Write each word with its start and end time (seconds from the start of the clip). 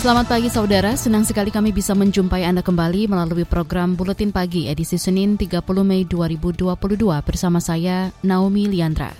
Selamat 0.00 0.32
pagi 0.32 0.48
saudara, 0.48 0.96
senang 0.96 1.28
sekali 1.28 1.52
kami 1.52 1.76
bisa 1.76 1.92
menjumpai 1.92 2.48
Anda 2.48 2.64
kembali 2.64 3.04
melalui 3.04 3.44
program 3.44 4.00
Buletin 4.00 4.32
Pagi 4.32 4.64
edisi 4.64 4.96
Senin 4.96 5.36
30 5.36 5.60
Mei 5.84 6.08
2022 6.08 6.72
bersama 7.20 7.60
saya 7.60 8.08
Naomi 8.24 8.64
Liandra. 8.64 9.12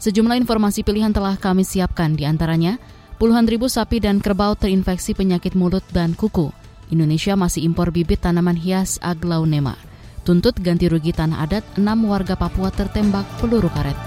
Sejumlah 0.00 0.40
informasi 0.40 0.80
pilihan 0.80 1.12
telah 1.12 1.36
kami 1.36 1.60
siapkan 1.60 2.16
di 2.16 2.24
antaranya 2.24 2.80
puluhan 3.20 3.44
ribu 3.44 3.68
sapi 3.68 4.00
dan 4.00 4.16
kerbau 4.16 4.56
terinfeksi 4.56 5.12
penyakit 5.12 5.52
mulut 5.52 5.84
dan 5.92 6.16
kuku. 6.16 6.48
Indonesia 6.88 7.36
masih 7.36 7.60
impor 7.60 7.92
bibit 7.92 8.24
tanaman 8.24 8.56
hias 8.56 8.96
aglaonema. 9.04 9.76
Tuntut 10.24 10.56
ganti 10.56 10.88
rugi 10.88 11.12
tanah 11.12 11.44
adat, 11.44 11.68
enam 11.76 12.00
warga 12.08 12.32
Papua 12.32 12.72
tertembak 12.72 13.28
peluru 13.44 13.68
karet. 13.68 14.00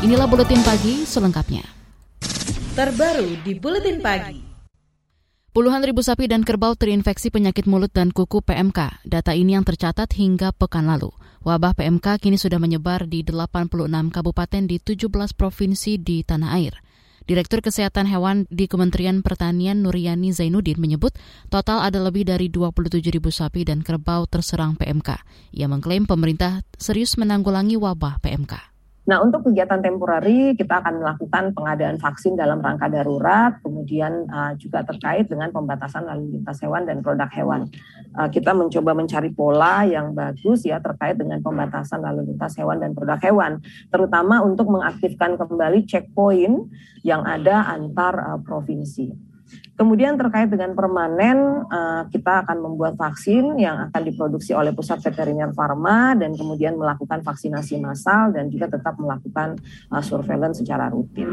Inilah 0.00 0.24
Buletin 0.24 0.64
Pagi 0.64 1.04
selengkapnya. 1.04 1.68
Terbaru 2.72 3.36
di 3.44 3.52
Buletin 3.52 4.00
Pagi. 4.00 4.51
Puluhan 5.52 5.84
ribu 5.84 6.00
sapi 6.00 6.32
dan 6.32 6.48
kerbau 6.48 6.72
terinfeksi 6.72 7.28
penyakit 7.28 7.68
mulut 7.68 7.92
dan 7.92 8.08
kuku 8.08 8.40
PMK. 8.40 9.04
Data 9.04 9.36
ini 9.36 9.52
yang 9.52 9.68
tercatat 9.68 10.08
hingga 10.16 10.48
pekan 10.56 10.88
lalu. 10.88 11.12
Wabah 11.44 11.76
PMK 11.76 12.24
kini 12.24 12.40
sudah 12.40 12.56
menyebar 12.56 13.04
di 13.04 13.20
86 13.20 13.68
kabupaten 14.08 14.64
di 14.64 14.80
17 14.80 15.12
provinsi 15.36 16.00
di 16.00 16.24
tanah 16.24 16.56
air. 16.56 16.80
Direktur 17.28 17.60
Kesehatan 17.60 18.08
Hewan 18.08 18.48
di 18.48 18.64
Kementerian 18.64 19.20
Pertanian 19.20 19.84
Nuryani 19.84 20.32
Zainuddin 20.32 20.80
menyebut 20.80 21.12
total 21.52 21.84
ada 21.84 22.00
lebih 22.00 22.24
dari 22.24 22.48
27 22.48 23.12
ribu 23.12 23.28
sapi 23.28 23.68
dan 23.68 23.84
kerbau 23.84 24.24
terserang 24.24 24.80
PMK. 24.80 25.20
Ia 25.52 25.68
mengklaim 25.68 26.08
pemerintah 26.08 26.64
serius 26.80 27.20
menanggulangi 27.20 27.76
wabah 27.76 28.24
PMK. 28.24 28.71
Nah, 29.02 29.18
untuk 29.18 29.50
kegiatan 29.50 29.82
temporari 29.82 30.54
kita 30.54 30.78
akan 30.78 31.02
melakukan 31.02 31.50
pengadaan 31.58 31.98
vaksin 31.98 32.38
dalam 32.38 32.62
rangka 32.62 32.86
darurat, 32.86 33.58
kemudian 33.58 34.30
uh, 34.30 34.54
juga 34.54 34.86
terkait 34.86 35.26
dengan 35.26 35.50
pembatasan 35.50 36.06
lalu 36.06 36.38
lintas 36.38 36.62
hewan 36.62 36.86
dan 36.86 37.02
produk 37.02 37.26
hewan. 37.34 37.66
Uh, 38.14 38.30
kita 38.30 38.54
mencoba 38.54 38.94
mencari 38.94 39.34
pola 39.34 39.82
yang 39.82 40.14
bagus 40.14 40.62
ya 40.62 40.78
terkait 40.78 41.18
dengan 41.18 41.42
pembatasan 41.42 41.98
lalu 41.98 42.30
lintas 42.30 42.54
hewan 42.54 42.78
dan 42.78 42.94
produk 42.94 43.18
hewan, 43.18 43.58
terutama 43.90 44.38
untuk 44.38 44.70
mengaktifkan 44.70 45.34
kembali 45.34 45.82
checkpoint 45.82 46.70
yang 47.02 47.26
ada 47.26 47.74
antar 47.74 48.14
uh, 48.22 48.38
provinsi. 48.38 49.31
Kemudian 49.72 50.14
terkait 50.20 50.52
dengan 50.52 50.76
permanen, 50.76 51.66
uh, 51.66 52.06
kita 52.12 52.46
akan 52.46 52.58
membuat 52.60 52.94
vaksin 52.94 53.56
yang 53.56 53.88
akan 53.90 54.02
diproduksi 54.04 54.52
oleh 54.52 54.70
Pusat 54.70 55.10
Veteriner 55.10 55.50
Farma 55.56 56.14
dan 56.14 56.36
kemudian 56.36 56.76
melakukan 56.76 57.24
vaksinasi 57.24 57.80
massal 57.80 58.30
dan 58.30 58.52
juga 58.52 58.70
tetap 58.70 59.00
melakukan 59.00 59.58
uh, 59.90 60.02
surveillance 60.04 60.60
secara 60.60 60.92
rutin. 60.92 61.28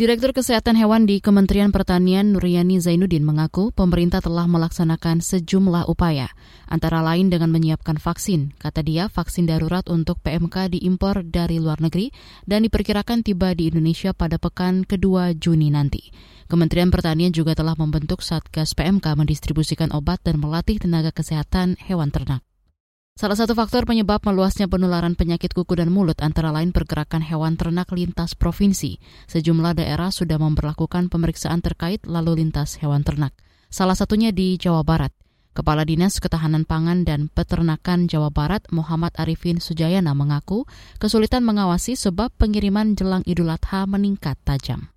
Direktur 0.00 0.32
Kesehatan 0.32 0.80
Hewan 0.80 1.04
di 1.04 1.20
Kementerian 1.20 1.68
Pertanian 1.76 2.32
Nuryani 2.32 2.80
Zainuddin 2.80 3.20
mengaku 3.20 3.68
pemerintah 3.68 4.24
telah 4.24 4.48
melaksanakan 4.48 5.20
sejumlah 5.20 5.92
upaya, 5.92 6.32
antara 6.72 7.04
lain 7.04 7.28
dengan 7.28 7.52
menyiapkan 7.52 8.00
vaksin. 8.00 8.56
Kata 8.56 8.80
dia, 8.80 9.12
vaksin 9.12 9.44
darurat 9.44 9.84
untuk 9.92 10.16
PMK 10.24 10.72
diimpor 10.72 11.20
dari 11.28 11.60
luar 11.60 11.84
negeri 11.84 12.16
dan 12.48 12.64
diperkirakan 12.64 13.20
tiba 13.20 13.52
di 13.52 13.68
Indonesia 13.68 14.16
pada 14.16 14.40
pekan 14.40 14.88
kedua 14.88 15.36
Juni 15.36 15.68
nanti. 15.68 16.08
Kementerian 16.48 16.88
Pertanian 16.88 17.36
juga 17.36 17.52
telah 17.52 17.76
membentuk 17.76 18.24
Satgas 18.24 18.72
PMK 18.72 19.04
mendistribusikan 19.04 19.92
obat 19.92 20.24
dan 20.24 20.40
melatih 20.40 20.80
tenaga 20.80 21.12
kesehatan 21.12 21.76
hewan 21.76 22.08
ternak. 22.08 22.40
Salah 23.18 23.36
satu 23.36 23.52
faktor 23.52 23.84
penyebab 23.84 24.24
meluasnya 24.24 24.64
penularan 24.64 25.12
penyakit 25.12 25.52
kuku 25.52 25.76
dan 25.76 25.92
mulut 25.92 26.16
antara 26.24 26.48
lain 26.54 26.72
pergerakan 26.72 27.20
hewan 27.20 27.58
ternak 27.60 27.92
lintas 27.92 28.32
provinsi. 28.32 28.96
Sejumlah 29.28 29.76
daerah 29.76 30.08
sudah 30.08 30.40
memperlakukan 30.40 31.12
pemeriksaan 31.12 31.60
terkait 31.60 32.00
lalu 32.08 32.40
lintas 32.40 32.80
hewan 32.80 33.04
ternak. 33.04 33.36
Salah 33.68 33.92
satunya 33.92 34.32
di 34.32 34.56
Jawa 34.56 34.82
Barat. 34.82 35.12
Kepala 35.50 35.82
Dinas 35.82 36.22
Ketahanan 36.22 36.62
Pangan 36.62 37.02
dan 37.02 37.26
Peternakan 37.26 38.06
Jawa 38.06 38.30
Barat 38.30 38.64
Muhammad 38.70 39.10
Arifin 39.18 39.58
Sujayana 39.58 40.14
mengaku 40.14 40.62
kesulitan 41.02 41.42
mengawasi 41.42 41.98
sebab 41.98 42.30
pengiriman 42.38 42.94
jelang 42.94 43.26
Idul 43.26 43.50
Adha 43.50 43.84
meningkat 43.90 44.38
tajam. 44.46 44.94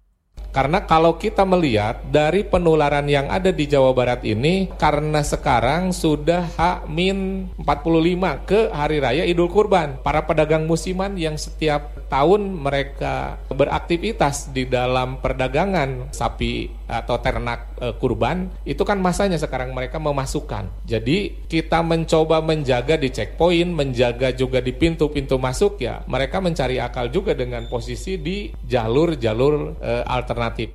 Karena 0.54 0.86
kalau 0.86 1.18
kita 1.18 1.50
melihat 1.50 2.06
dari 2.14 2.46
penularan 2.46 3.10
yang 3.10 3.26
ada 3.34 3.50
di 3.50 3.66
Jawa 3.66 3.90
Barat 3.90 4.22
ini 4.22 4.70
karena 4.78 5.26
sekarang 5.26 5.90
sudah 5.90 6.46
H-45 6.54 8.24
ke 8.46 8.70
hari 8.70 9.02
raya 9.02 9.26
Idul 9.26 9.50
Kurban. 9.50 9.98
Para 10.06 10.30
pedagang 10.30 10.70
musiman 10.70 11.18
yang 11.18 11.42
setiap 11.42 12.06
tahun 12.06 12.54
mereka 12.54 13.42
beraktivitas 13.50 14.54
di 14.54 14.70
dalam 14.70 15.18
perdagangan 15.18 16.14
sapi 16.14 16.70
atau 16.86 17.18
ternak 17.18 17.73
e, 17.84 17.88
kurban 18.00 18.48
itu 18.64 18.88
kan 18.88 19.04
masanya 19.04 19.36
sekarang 19.36 19.76
mereka 19.76 20.00
memasukkan. 20.00 20.88
Jadi 20.88 21.44
kita 21.52 21.84
mencoba 21.84 22.40
menjaga 22.40 22.96
di 22.96 23.12
checkpoint, 23.12 23.76
menjaga 23.76 24.32
juga 24.32 24.64
di 24.64 24.72
pintu-pintu 24.72 25.36
masuk 25.36 25.84
ya. 25.84 26.00
Mereka 26.08 26.40
mencari 26.40 26.80
akal 26.80 27.12
juga 27.12 27.36
dengan 27.36 27.68
posisi 27.68 28.16
di 28.16 28.48
jalur-jalur 28.64 29.84
alternatif 30.08 30.54
alternatif. 30.54 30.70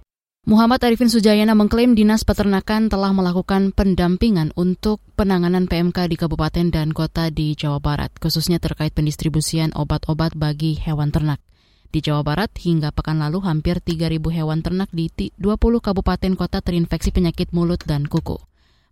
Muhammad 0.49 0.81
Arifin 0.81 1.13
Sujayana 1.13 1.53
mengklaim 1.53 1.93
Dinas 1.93 2.25
Peternakan 2.25 2.89
telah 2.89 3.13
melakukan 3.13 3.77
pendampingan 3.77 4.57
untuk 4.57 5.05
penanganan 5.13 5.69
PMK 5.69 6.09
di 6.09 6.17
kabupaten 6.17 6.73
dan 6.73 6.97
kota 6.97 7.29
di 7.29 7.53
Jawa 7.53 7.85
Barat, 7.85 8.17
khususnya 8.17 8.57
terkait 8.57 8.97
pendistribusian 8.97 9.77
obat-obat 9.77 10.33
bagi 10.33 10.81
hewan 10.81 11.13
ternak. 11.13 11.43
Di 11.88 12.04
Jawa 12.04 12.21
Barat, 12.21 12.53
hingga 12.60 12.93
pekan 12.93 13.25
lalu 13.25 13.41
hampir 13.41 13.81
3.000 13.81 14.21
hewan 14.21 14.60
ternak 14.60 14.93
di 14.93 15.09
20 15.09 15.56
kabupaten 15.81 16.32
kota 16.37 16.60
terinfeksi 16.60 17.10
penyakit 17.10 17.50
mulut 17.56 17.81
dan 17.88 18.04
kuku. 18.04 18.37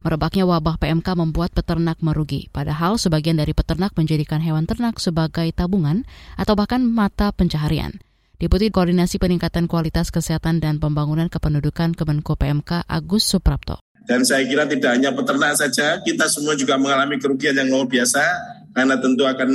Merebaknya 0.01 0.49
wabah 0.49 0.81
PMK 0.81 1.19
membuat 1.19 1.53
peternak 1.53 2.01
merugi, 2.01 2.49
padahal 2.53 2.97
sebagian 2.97 3.37
dari 3.37 3.53
peternak 3.53 3.93
menjadikan 3.97 4.41
hewan 4.41 4.65
ternak 4.65 4.97
sebagai 5.03 5.51
tabungan 5.53 6.09
atau 6.41 6.57
bahkan 6.57 6.85
mata 6.85 7.33
pencaharian. 7.33 8.01
Deputi 8.37 8.69
Koordinasi 8.69 9.17
Peningkatan 9.17 9.65
Kualitas 9.65 10.13
Kesehatan 10.13 10.61
dan 10.61 10.77
Pembangunan 10.77 11.33
Kependudukan 11.33 11.97
Kemenko 11.97 12.37
PMK 12.37 12.85
Agus 12.85 13.25
Suprapto. 13.25 13.86
Dan 14.07 14.23
saya 14.23 14.47
kira 14.47 14.71
tidak 14.71 14.95
hanya 14.95 15.11
peternak 15.11 15.59
saja, 15.59 15.99
kita 16.07 16.31
semua 16.31 16.55
juga 16.55 16.79
mengalami 16.79 17.19
kerugian 17.19 17.59
yang 17.59 17.75
luar 17.75 17.91
biasa 17.91 18.23
karena 18.71 19.03
tentu 19.03 19.27
akan 19.27 19.51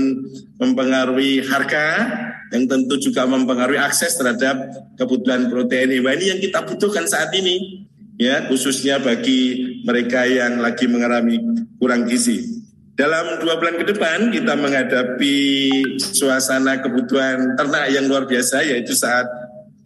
mempengaruhi 0.59 1.45
harga, 1.47 1.85
yang 2.51 2.67
tentu 2.67 3.00
juga 3.00 3.23
mempengaruhi 3.23 3.79
akses 3.79 4.19
terhadap 4.19 4.59
kebutuhan 5.00 5.47
protein 5.47 5.95
hewani 5.95 6.35
yang 6.35 6.39
kita 6.44 6.67
butuhkan 6.67 7.07
saat 7.07 7.31
ini, 7.31 7.88
ya 8.19 8.50
khususnya 8.51 9.00
bagi 9.00 9.79
mereka 9.88 10.28
yang 10.28 10.59
lagi 10.59 10.89
mengalami 10.89 11.39
kurang 11.79 12.09
gizi. 12.09 12.44
Dalam 12.91 13.39
dua 13.39 13.56
bulan 13.56 13.79
ke 13.79 13.85
depan 13.88 14.35
kita 14.35 14.53
menghadapi 14.59 15.38
suasana 15.95 16.83
kebutuhan 16.83 17.56
ternak 17.56 17.88
yang 17.88 18.06
luar 18.12 18.28
biasa 18.28 18.68
yaitu 18.68 18.91
saat 18.94 19.25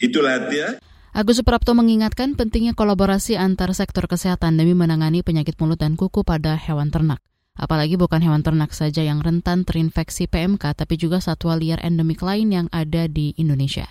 Idul 0.02 0.28
Adha. 0.28 0.76
Agus 1.16 1.40
Suprapto 1.40 1.72
mengingatkan 1.72 2.36
pentingnya 2.36 2.76
kolaborasi 2.76 3.40
antar 3.40 3.72
sektor 3.72 4.04
kesehatan 4.04 4.60
demi 4.60 4.76
menangani 4.76 5.24
penyakit 5.24 5.56
mulut 5.64 5.80
dan 5.80 5.96
kuku 5.96 6.28
pada 6.28 6.60
hewan 6.60 6.92
ternak. 6.92 7.24
Apalagi 7.56 7.96
bukan 7.96 8.20
hewan 8.20 8.44
ternak 8.44 8.76
saja 8.76 9.00
yang 9.00 9.24
rentan 9.24 9.64
terinfeksi 9.64 10.28
PMK, 10.28 10.76
tapi 10.76 11.00
juga 11.00 11.24
satwa 11.24 11.56
liar 11.56 11.80
endemik 11.80 12.20
lain 12.20 12.52
yang 12.52 12.68
ada 12.68 13.08
di 13.08 13.32
Indonesia. 13.40 13.88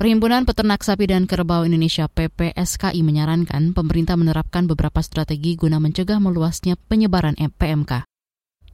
Perhimpunan 0.00 0.48
Peternak 0.48 0.88
Sapi 0.88 1.04
dan 1.04 1.28
Kerbau 1.28 1.68
Indonesia 1.68 2.08
PPSKI 2.08 3.04
menyarankan 3.04 3.76
pemerintah 3.76 4.16
menerapkan 4.16 4.64
beberapa 4.64 5.04
strategi 5.04 5.52
guna 5.52 5.76
mencegah 5.84 6.16
meluasnya 6.16 6.80
penyebaran 6.88 7.36
PMK. 7.36 8.08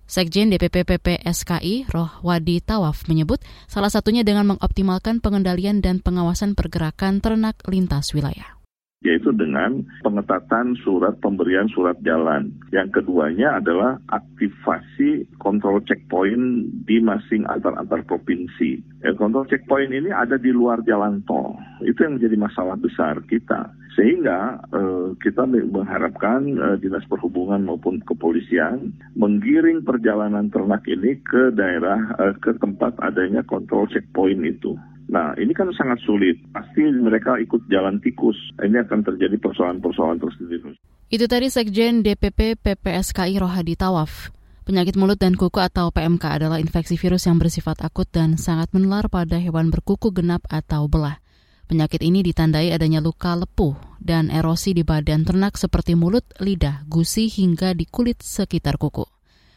Sekjen 0.05 0.53
DPP 0.53 0.85
PPSKI 0.85 1.89
Rohwadi 1.89 2.61
Tawaf 2.61 3.09
menyebut 3.09 3.41
salah 3.67 3.89
satunya 3.89 4.21
dengan 4.21 4.57
mengoptimalkan 4.57 5.25
pengendalian 5.25 5.81
dan 5.81 6.01
pengawasan 6.05 6.53
pergerakan 6.53 7.25
ternak 7.25 7.61
lintas 7.65 8.13
wilayah. 8.13 8.64
Yaitu 9.05 9.31
dengan 9.37 9.85
pengetatan 10.01 10.75
surat 10.81 11.15
pemberian 11.21 11.69
surat 11.71 11.95
jalan. 12.01 12.51
Yang 12.73 13.01
keduanya 13.01 13.61
adalah 13.61 14.01
aktivasi 14.09 15.29
kontrol 15.37 15.85
checkpoint 15.85 16.73
di 16.89 16.99
masing 17.05 17.45
antar-antar 17.45 18.03
provinsi. 18.09 18.81
Ya, 19.05 19.13
kontrol 19.13 19.45
checkpoint 19.47 19.93
ini 19.93 20.09
ada 20.09 20.41
di 20.41 20.51
luar 20.51 20.81
jalan 20.89 21.21
tol. 21.29 21.61
Itu 21.85 22.09
yang 22.09 22.17
menjadi 22.17 22.37
masalah 22.41 22.81
besar 22.81 23.21
kita. 23.29 23.69
Sehingga 23.95 24.59
eh, 24.75 25.09
kita 25.23 25.47
mengharapkan 25.47 26.43
eh, 26.51 26.77
Dinas 26.83 27.07
Perhubungan 27.07 27.63
maupun 27.63 28.03
kepolisian 28.03 28.91
menggiring 29.15 29.87
perjalanan 29.87 30.51
ternak 30.51 30.83
ini 30.91 31.21
ke 31.23 31.55
daerah, 31.55 32.01
eh, 32.19 32.35
ke 32.43 32.59
tempat 32.59 32.99
adanya 32.99 33.47
kontrol 33.47 33.87
checkpoint 33.87 34.43
itu. 34.43 34.75
Nah, 35.09 35.37
ini 35.37 35.53
kan 35.53 35.69
sangat 35.77 36.01
sulit. 36.03 36.41
Pasti 36.51 36.85
mereka 36.89 37.37
ikut 37.37 37.69
jalan 37.69 38.01
tikus. 38.01 38.37
Ini 38.59 38.89
akan 38.89 39.05
terjadi 39.05 39.37
persoalan-persoalan 39.37 40.19
tersendiri. 40.21 40.75
Itu 41.13 41.29
tadi 41.29 41.53
Sekjen 41.53 42.01
DPP 42.01 42.59
PPSKI 42.59 43.37
Rohadi 43.39 43.77
Tawaf. 43.77 44.33
Penyakit 44.65 44.97
mulut 44.97 45.21
dan 45.21 45.37
kuku 45.37 45.61
atau 45.61 45.93
PMK 45.93 46.41
adalah 46.41 46.57
infeksi 46.57 46.97
virus 46.97 47.29
yang 47.29 47.37
bersifat 47.37 47.85
akut 47.85 48.09
dan 48.09 48.41
sangat 48.41 48.73
menular 48.73 49.13
pada 49.13 49.37
hewan 49.37 49.69
berkuku 49.69 50.09
genap 50.09 50.41
atau 50.49 50.89
belah. 50.89 51.21
Penyakit 51.69 52.01
ini 52.01 52.25
ditandai 52.25 52.73
adanya 52.73 53.05
luka 53.05 53.37
lepuh 53.37 53.77
dan 54.01 54.33
erosi 54.33 54.73
di 54.73 54.81
badan 54.81 55.29
ternak 55.29 55.61
seperti 55.61 55.97
mulut, 55.97 56.25
lidah, 56.41 56.85
gusi 56.89 57.29
hingga 57.29 57.77
di 57.77 57.85
kulit 57.85 58.25
sekitar 58.25 58.81
kuku. 58.81 59.14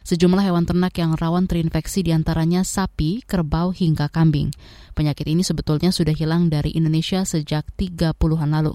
Sejumlah 0.07 0.39
hewan 0.39 0.63
ternak 0.63 0.95
yang 0.95 1.19
rawan 1.19 1.51
terinfeksi 1.51 1.99
di 1.99 2.15
antaranya 2.15 2.63
sapi, 2.63 3.27
kerbau, 3.27 3.75
hingga 3.75 4.07
kambing. 4.07 4.55
Penyakit 4.95 5.27
ini 5.27 5.43
sebetulnya 5.43 5.91
sudah 5.91 6.15
hilang 6.15 6.47
dari 6.47 6.71
Indonesia 6.71 7.27
sejak 7.27 7.67
30-an 7.75 8.55
lalu. 8.55 8.71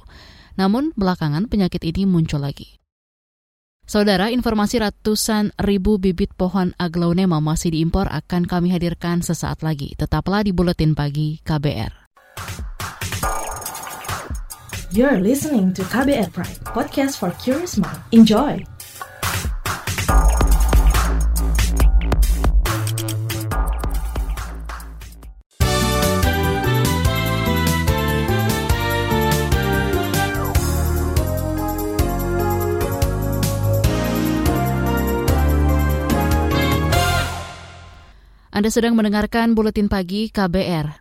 Namun, 0.61 0.93
belakangan 0.93 1.49
penyakit 1.49 1.89
ini 1.89 2.05
muncul 2.05 2.45
lagi. 2.45 2.77
Saudara, 3.89 4.29
informasi 4.29 4.85
ratusan 4.85 5.57
ribu 5.57 5.97
bibit 5.97 6.37
pohon 6.37 6.77
aglaonema 6.77 7.41
masih 7.41 7.73
diimpor 7.73 8.13
akan 8.13 8.45
kami 8.45 8.69
hadirkan 8.69 9.25
sesaat 9.25 9.65
lagi. 9.65 9.97
Tetaplah 9.97 10.45
di 10.45 10.53
Buletin 10.53 10.93
Pagi 10.93 11.41
KBR. 11.41 12.05
You're 14.93 15.25
listening 15.25 15.73
to 15.73 15.83
KBR 15.89 16.29
Pride, 16.37 16.61
podcast 16.69 17.17
for 17.17 17.33
curious 17.41 17.81
mind. 17.81 17.97
Enjoy! 18.13 18.61
Anda 38.53 38.69
sedang 38.69 39.01
mendengarkan 39.01 39.57
Buletin 39.57 39.89
Pagi 39.89 40.29
KBR. 40.29 41.01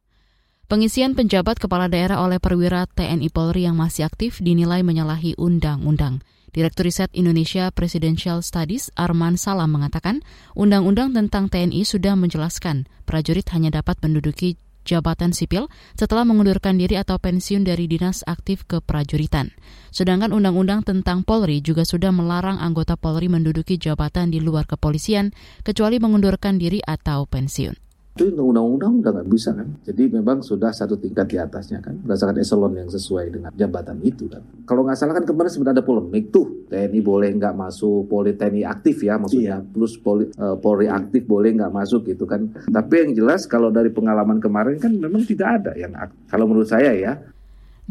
Pengisian 0.72 1.20
penjabat 1.20 1.60
kepala 1.60 1.92
daerah 1.92 2.24
oleh 2.24 2.40
perwira 2.40 2.88
TNI 2.88 3.28
Polri 3.28 3.68
yang 3.68 3.76
masih 3.76 4.08
aktif 4.08 4.40
dinilai 4.40 4.88
menyalahi 4.88 5.36
undang-undang. 5.36 6.24
Direktur 6.56 6.88
Riset 6.88 7.12
Indonesia 7.12 7.68
Presidential 7.76 8.40
Studies 8.40 8.88
Arman 8.96 9.36
Salam 9.36 9.68
mengatakan, 9.68 10.24
undang-undang 10.56 11.12
tentang 11.12 11.52
TNI 11.52 11.84
sudah 11.84 12.16
menjelaskan 12.16 12.88
prajurit 13.04 13.44
hanya 13.52 13.84
dapat 13.84 14.00
menduduki 14.00 14.56
jabatan 14.88 15.36
sipil 15.36 15.70
setelah 15.94 16.26
mengundurkan 16.26 16.80
diri 16.80 16.98
atau 16.98 17.20
pensiun 17.20 17.68
dari 17.68 17.86
dinas 17.86 18.26
aktif 18.26 18.66
keprajuritan. 18.66 19.54
Sedangkan 19.94 20.34
Undang-Undang 20.34 20.88
tentang 20.88 21.22
Polri 21.28 21.60
juga 21.60 21.84
sudah 21.84 22.10
melarang 22.10 22.58
anggota 22.58 22.96
Polri 22.96 23.28
menduduki 23.28 23.76
jabatan 23.76 24.32
di 24.32 24.40
luar 24.40 24.66
kepolisian 24.66 25.36
kecuali 25.62 26.00
mengundurkan 26.00 26.58
diri 26.58 26.80
atau 26.82 27.28
pensiun 27.28 27.91
itu 28.12 28.28
undang-undang 28.28 29.00
udah 29.00 29.12
nggak 29.24 29.30
bisa 29.32 29.56
kan. 29.56 29.72
Jadi 29.88 30.12
memang 30.12 30.44
sudah 30.44 30.76
satu 30.76 31.00
tingkat 31.00 31.32
di 31.32 31.40
atasnya 31.40 31.80
kan, 31.80 31.96
berdasarkan 32.04 32.44
eselon 32.44 32.76
yang 32.76 32.92
sesuai 32.92 33.26
dengan 33.32 33.52
jabatan 33.56 34.04
itu 34.04 34.28
kan. 34.28 34.44
Kalau 34.68 34.84
nggak 34.84 35.00
salah 35.00 35.16
kan 35.16 35.24
kemarin 35.24 35.48
sebenarnya 35.48 35.80
ada 35.80 35.86
polemik 35.88 36.28
tuh, 36.28 36.68
TNI 36.68 37.00
boleh 37.00 37.32
nggak 37.40 37.56
masuk, 37.56 38.12
Polri 38.12 38.36
TNI 38.36 38.68
aktif 38.68 39.00
ya 39.00 39.16
maksudnya, 39.16 39.64
iya. 39.64 39.72
plus 39.72 39.96
Polri, 39.96 40.28
uh, 40.36 40.60
Polri 40.60 40.92
aktif 40.92 41.24
boleh 41.24 41.56
nggak 41.56 41.72
masuk 41.72 42.04
gitu 42.12 42.28
kan. 42.28 42.52
Tapi 42.68 42.94
yang 43.08 43.12
jelas 43.16 43.48
kalau 43.48 43.72
dari 43.72 43.88
pengalaman 43.88 44.44
kemarin 44.44 44.76
kan 44.76 44.92
memang 44.92 45.24
tidak 45.24 45.64
ada 45.64 45.72
yang 45.80 45.96
aktif. 45.96 46.20
Kalau 46.28 46.46
menurut 46.52 46.68
saya 46.68 46.92
ya, 46.92 47.16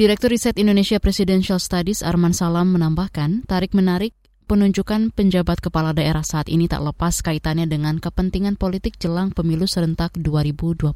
Direktur 0.00 0.32
Riset 0.32 0.56
Indonesia 0.56 0.96
Presidential 0.96 1.60
Studies 1.60 2.00
Arman 2.00 2.32
Salam 2.32 2.72
menambahkan, 2.72 3.44
tarik-menarik 3.44 4.16
penunjukan 4.50 5.14
penjabat 5.14 5.62
kepala 5.62 5.94
daerah 5.94 6.26
saat 6.26 6.50
ini 6.50 6.66
tak 6.66 6.82
lepas 6.82 7.22
kaitannya 7.22 7.70
dengan 7.70 8.02
kepentingan 8.02 8.58
politik 8.58 8.98
jelang 8.98 9.30
pemilu 9.30 9.70
serentak 9.70 10.10
2024. 10.18 10.90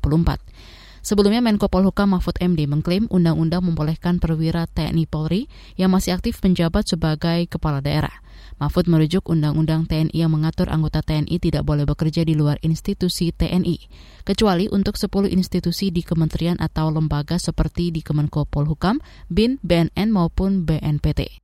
Sebelumnya 1.06 1.38
Menko 1.38 1.70
Polhukam 1.70 2.18
Mahfud 2.18 2.34
MD 2.42 2.66
mengklaim 2.66 3.06
undang-undang 3.14 3.62
membolehkan 3.62 4.18
perwira 4.18 4.66
TNI 4.66 5.06
Polri 5.06 5.46
yang 5.78 5.94
masih 5.94 6.18
aktif 6.18 6.42
menjabat 6.42 6.90
sebagai 6.90 7.46
kepala 7.46 7.78
daerah. 7.78 8.24
Mahfud 8.58 8.90
merujuk 8.90 9.30
undang-undang 9.30 9.86
TNI 9.86 10.26
yang 10.26 10.34
mengatur 10.34 10.66
anggota 10.66 11.06
TNI 11.06 11.38
tidak 11.38 11.62
boleh 11.62 11.86
bekerja 11.86 12.26
di 12.26 12.34
luar 12.34 12.58
institusi 12.66 13.30
TNI, 13.30 13.78
kecuali 14.26 14.66
untuk 14.66 14.98
10 14.98 15.30
institusi 15.30 15.94
di 15.94 16.02
kementerian 16.02 16.58
atau 16.58 16.90
lembaga 16.90 17.38
seperti 17.38 17.94
di 17.94 18.02
Kemenko 18.02 18.50
Polhukam, 18.50 18.98
BIN, 19.30 19.62
BNN 19.62 20.10
maupun 20.10 20.66
BNPT. 20.66 21.43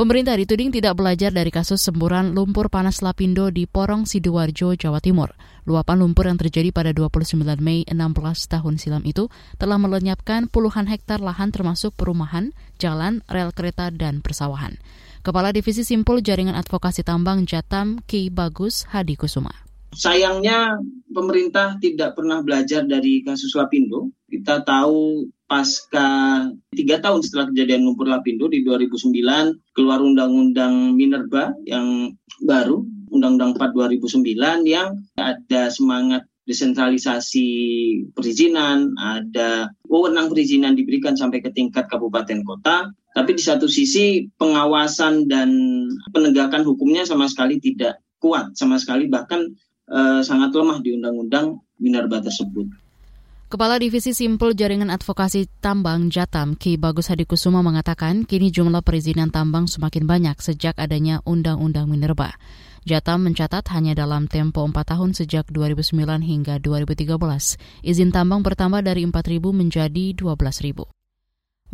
Pemerintah 0.00 0.32
dituding 0.32 0.72
tidak 0.72 0.96
belajar 0.96 1.28
dari 1.28 1.52
kasus 1.52 1.84
semburan 1.84 2.32
lumpur 2.32 2.72
panas 2.72 3.04
Lapindo 3.04 3.52
di 3.52 3.68
Porong 3.68 4.08
Sidoarjo, 4.08 4.72
Jawa 4.72 4.96
Timur. 4.96 5.36
Luapan 5.68 6.00
lumpur 6.00 6.24
yang 6.24 6.40
terjadi 6.40 6.72
pada 6.72 6.96
29 6.96 7.36
Mei 7.60 7.84
16 7.84 8.00
tahun 8.48 8.80
silam 8.80 9.04
itu 9.04 9.28
telah 9.60 9.76
melenyapkan 9.76 10.48
puluhan 10.48 10.88
hektar 10.88 11.20
lahan 11.20 11.52
termasuk 11.52 11.92
perumahan, 12.00 12.56
jalan, 12.80 13.20
rel 13.28 13.52
kereta, 13.52 13.92
dan 13.92 14.24
persawahan. 14.24 14.80
Kepala 15.20 15.52
Divisi 15.52 15.84
Simpul 15.84 16.24
Jaringan 16.24 16.56
Advokasi 16.56 17.04
Tambang 17.04 17.44
Jatam 17.44 18.00
Ki 18.08 18.32
Bagus 18.32 18.88
Hadi 18.88 19.20
Kusuma. 19.20 19.69
Sayangnya 19.90 20.78
pemerintah 21.10 21.74
tidak 21.82 22.14
pernah 22.14 22.40
belajar 22.40 22.86
dari 22.86 23.26
kasus 23.26 23.52
Lapindo. 23.58 24.14
Kita 24.30 24.62
tahu 24.62 25.26
pasca 25.50 26.46
tiga 26.70 27.02
tahun 27.02 27.26
setelah 27.26 27.50
kejadian 27.50 27.82
lumpur 27.82 28.06
Lapindo 28.06 28.46
di 28.46 28.62
2009 28.62 29.74
keluar 29.74 29.98
Undang-Undang 29.98 30.94
Minerba 30.94 31.50
yang 31.66 32.14
baru 32.46 32.86
Undang-Undang 33.10 33.58
4 33.58 33.98
2009 33.98 34.70
yang 34.70 34.94
ada 35.18 35.62
semangat 35.74 36.22
desentralisasi 36.46 37.48
perizinan, 38.14 38.94
ada 38.98 39.70
wewenang 39.86 40.30
perizinan 40.30 40.74
diberikan 40.74 41.14
sampai 41.14 41.42
ke 41.42 41.50
tingkat 41.54 41.86
kabupaten 41.86 42.42
kota, 42.42 42.90
tapi 43.14 43.38
di 43.38 43.42
satu 43.42 43.66
sisi 43.66 44.26
pengawasan 44.38 45.30
dan 45.30 45.50
penegakan 46.10 46.62
hukumnya 46.66 47.06
sama 47.06 47.26
sekali 47.30 47.58
tidak 47.58 48.02
kuat, 48.18 48.54
sama 48.58 48.78
sekali 48.78 49.06
bahkan 49.06 49.54
eh, 49.90 50.20
sangat 50.22 50.54
lemah 50.54 50.78
di 50.78 50.94
undang-undang 50.94 51.58
Minerba 51.82 52.22
tersebut. 52.22 52.70
Kepala 53.50 53.82
Divisi 53.82 54.14
Simpul 54.14 54.54
Jaringan 54.54 54.94
Advokasi 54.94 55.50
Tambang 55.58 56.06
Jatam, 56.06 56.54
Ki 56.54 56.78
Bagus 56.78 57.10
Hadikusuma 57.10 57.66
mengatakan 57.66 58.22
kini 58.22 58.54
jumlah 58.54 58.78
perizinan 58.78 59.34
tambang 59.34 59.66
semakin 59.66 60.06
banyak 60.06 60.38
sejak 60.38 60.78
adanya 60.78 61.18
Undang-Undang 61.26 61.90
Minerba. 61.90 62.38
Jatam 62.86 63.26
mencatat 63.26 63.66
hanya 63.74 63.98
dalam 63.98 64.30
tempo 64.30 64.62
4 64.62 64.94
tahun 64.94 65.18
sejak 65.18 65.50
2009 65.50 65.98
hingga 66.22 66.62
2013, 66.62 67.58
izin 67.82 68.14
tambang 68.14 68.46
bertambah 68.46 68.86
dari 68.86 69.02
4.000 69.02 69.42
menjadi 69.50 70.14
12.000. 70.14 70.86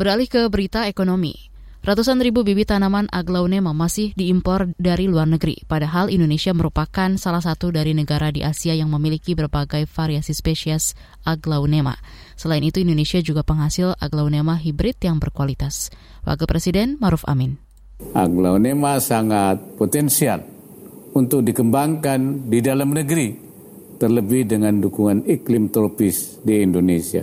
Beralih 0.01 0.29
ke 0.33 0.49
berita 0.49 0.89
ekonomi. 0.89 1.56
Ratusan 1.87 2.19
ribu 2.19 2.43
bibit 2.43 2.75
tanaman 2.75 3.07
aglaonema 3.15 3.71
masih 3.71 4.11
diimpor 4.19 4.75
dari 4.75 5.07
luar 5.07 5.31
negeri, 5.31 5.63
padahal 5.71 6.11
Indonesia 6.11 6.51
merupakan 6.51 7.15
salah 7.15 7.39
satu 7.39 7.71
dari 7.71 7.95
negara 7.95 8.35
di 8.35 8.43
Asia 8.43 8.75
yang 8.75 8.91
memiliki 8.91 9.39
berbagai 9.39 9.87
variasi 9.87 10.35
spesies 10.35 10.99
aglaonema. 11.23 11.95
Selain 12.35 12.67
itu, 12.67 12.83
Indonesia 12.83 13.23
juga 13.23 13.47
penghasil 13.47 13.95
aglaonema 14.03 14.59
hibrid 14.59 14.99
yang 14.99 15.23
berkualitas. 15.23 15.95
Wakil 16.27 16.51
Presiden 16.51 16.99
Maruf 16.99 17.23
Amin. 17.23 17.55
Aglaonema 18.19 18.99
sangat 18.99 19.79
potensial 19.79 20.43
untuk 21.15 21.47
dikembangkan 21.47 22.51
di 22.51 22.67
dalam 22.67 22.99
negeri, 22.99 23.31
terlebih 24.03 24.43
dengan 24.43 24.83
dukungan 24.83 25.23
iklim 25.23 25.71
tropis 25.71 26.43
di 26.43 26.67
Indonesia. 26.67 27.23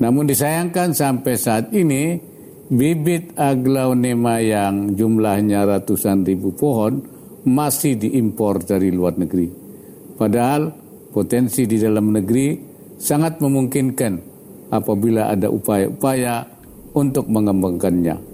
Namun 0.00 0.24
disayangkan 0.24 0.96
sampai 0.96 1.34
saat 1.36 1.76
ini 1.76 2.29
bibit 2.70 3.34
aglaonema 3.34 4.38
yang 4.38 4.94
jumlahnya 4.94 5.66
ratusan 5.66 6.22
ribu 6.22 6.54
pohon 6.54 7.02
masih 7.42 7.98
diimpor 7.98 8.62
dari 8.62 8.94
luar 8.94 9.18
negeri. 9.18 9.50
Padahal 10.14 10.70
potensi 11.10 11.66
di 11.66 11.82
dalam 11.82 12.14
negeri 12.14 12.54
sangat 12.94 13.42
memungkinkan 13.42 14.12
apabila 14.70 15.34
ada 15.34 15.50
upaya-upaya 15.50 16.46
untuk 16.94 17.26
mengembangkannya. 17.26 18.30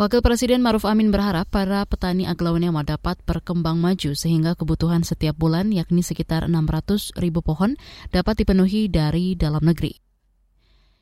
Wakil 0.00 0.24
Presiden 0.24 0.64
Maruf 0.64 0.88
Amin 0.88 1.12
berharap 1.12 1.52
para 1.52 1.84
petani 1.84 2.24
aglonema 2.24 2.80
dapat 2.80 3.20
berkembang 3.28 3.76
maju 3.76 4.16
sehingga 4.16 4.56
kebutuhan 4.56 5.04
setiap 5.04 5.36
bulan 5.36 5.70
yakni 5.76 6.00
sekitar 6.00 6.48
600 6.48 7.20
ribu 7.20 7.44
pohon 7.44 7.76
dapat 8.08 8.40
dipenuhi 8.40 8.88
dari 8.88 9.36
dalam 9.36 9.60
negeri. 9.60 10.09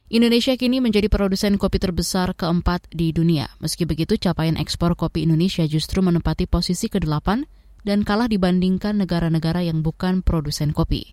Indonesia 0.09 0.57
kini 0.57 0.81
menjadi 0.81 1.13
produsen 1.13 1.61
kopi 1.61 1.77
terbesar 1.77 2.33
keempat 2.33 2.89
di 2.89 3.13
dunia. 3.13 3.53
Meski 3.61 3.85
begitu, 3.85 4.17
capaian 4.17 4.57
ekspor 4.57 4.97
kopi 4.97 5.29
Indonesia 5.29 5.69
justru 5.69 6.01
menempati 6.01 6.49
posisi 6.49 6.89
ke-8 6.89 7.45
dan 7.85 8.09
kalah 8.09 8.25
dibandingkan 8.25 8.97
negara-negara 8.97 9.69
yang 9.69 9.85
bukan 9.85 10.25
produsen 10.25 10.73
kopi. 10.73 11.13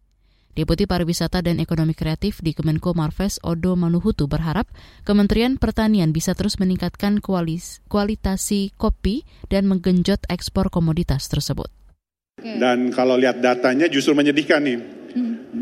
Deputi 0.56 0.88
Pariwisata 0.88 1.44
dan 1.44 1.60
Ekonomi 1.60 1.92
Kreatif 1.92 2.40
di 2.40 2.56
Kemenko 2.56 2.96
Marves 2.96 3.36
Odo 3.44 3.75
Manuhutu 3.75 4.32
berharap 4.32 4.72
Kementerian 5.04 5.60
Pertanian 5.60 6.16
bisa 6.16 6.32
terus 6.32 6.56
meningkatkan 6.56 7.20
kualis, 7.20 7.84
kualitasi 7.92 8.72
kopi 8.80 9.28
dan 9.52 9.68
menggenjot 9.68 10.24
ekspor 10.32 10.72
komoditas 10.72 11.28
tersebut. 11.28 11.68
Dan 12.40 12.96
kalau 12.96 13.20
lihat 13.20 13.44
datanya 13.44 13.92
justru 13.92 14.16
menyedihkan 14.16 14.64
nih. 14.64 14.80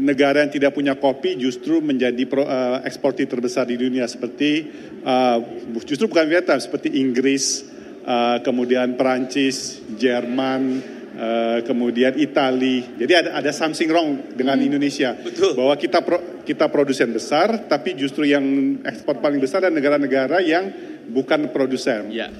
Negara 0.03 0.43
yang 0.43 0.51
tidak 0.51 0.75
punya 0.75 0.99
kopi 0.99 1.39
justru 1.39 1.79
menjadi 1.79 2.27
pro, 2.27 2.43
uh, 2.43 2.83
eksportir 2.83 3.31
terbesar 3.31 3.63
di 3.63 3.79
dunia 3.79 4.03
seperti 4.03 4.67
uh, 4.99 5.39
justru 5.87 6.11
bukan 6.11 6.27
Vietnam 6.27 6.59
seperti 6.59 6.99
Inggris, 6.99 7.63
uh, 8.03 8.43
kemudian 8.43 8.99
Perancis, 8.99 9.79
Jerman, 9.95 10.91
Uh, 11.13 11.61
kemudian 11.61 12.17
Itali. 12.17 12.97
Jadi 12.97 13.13
ada 13.13 13.37
ada 13.37 13.53
something 13.53 13.85
wrong 13.85 14.33
dengan 14.33 14.57
hmm. 14.57 14.65
Indonesia. 14.65 15.13
Betul. 15.13 15.53
Bahwa 15.53 15.77
kita 15.77 16.01
pro, 16.01 16.41
kita 16.41 16.65
produsen 16.73 17.13
besar, 17.13 17.69
tapi 17.69 17.93
justru 17.93 18.25
yang 18.25 18.41
ekspor 18.81 19.21
paling 19.21 19.37
besar 19.37 19.61
adalah 19.61 19.77
negara-negara 19.77 20.41
yang 20.41 20.73
bukan 21.13 21.53
produsen. 21.53 22.09
Ya. 22.09 22.33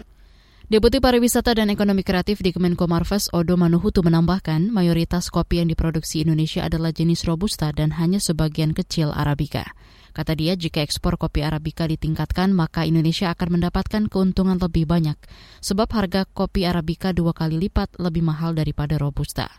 Deputi 0.63 1.03
Pariwisata 1.03 1.51
dan 1.59 1.67
Ekonomi 1.75 2.07
Kreatif 2.07 2.39
di 2.39 2.55
Kemenko 2.55 2.87
Marves 2.87 3.27
Odo 3.35 3.59
Manuhutu 3.59 3.99
menambahkan 3.99 4.71
mayoritas 4.71 5.27
kopi 5.27 5.59
yang 5.59 5.67
diproduksi 5.67 6.23
Indonesia 6.23 6.63
adalah 6.63 6.95
jenis 6.95 7.27
Robusta 7.27 7.75
dan 7.75 7.91
hanya 7.99 8.23
sebagian 8.23 8.71
kecil 8.71 9.11
Arabica. 9.11 9.75
Kata 10.15 10.31
dia, 10.39 10.55
jika 10.55 10.79
ekspor 10.79 11.19
kopi 11.19 11.43
Arabica 11.43 11.83
ditingkatkan, 11.83 12.55
maka 12.55 12.87
Indonesia 12.87 13.27
akan 13.35 13.59
mendapatkan 13.59 14.07
keuntungan 14.07 14.55
lebih 14.55 14.87
banyak, 14.87 15.19
sebab 15.59 15.91
harga 15.91 16.23
kopi 16.31 16.63
Arabica 16.63 17.11
dua 17.11 17.35
kali 17.35 17.59
lipat 17.67 17.99
lebih 17.99 18.23
mahal 18.23 18.55
daripada 18.55 18.95
Robusta. 18.95 19.51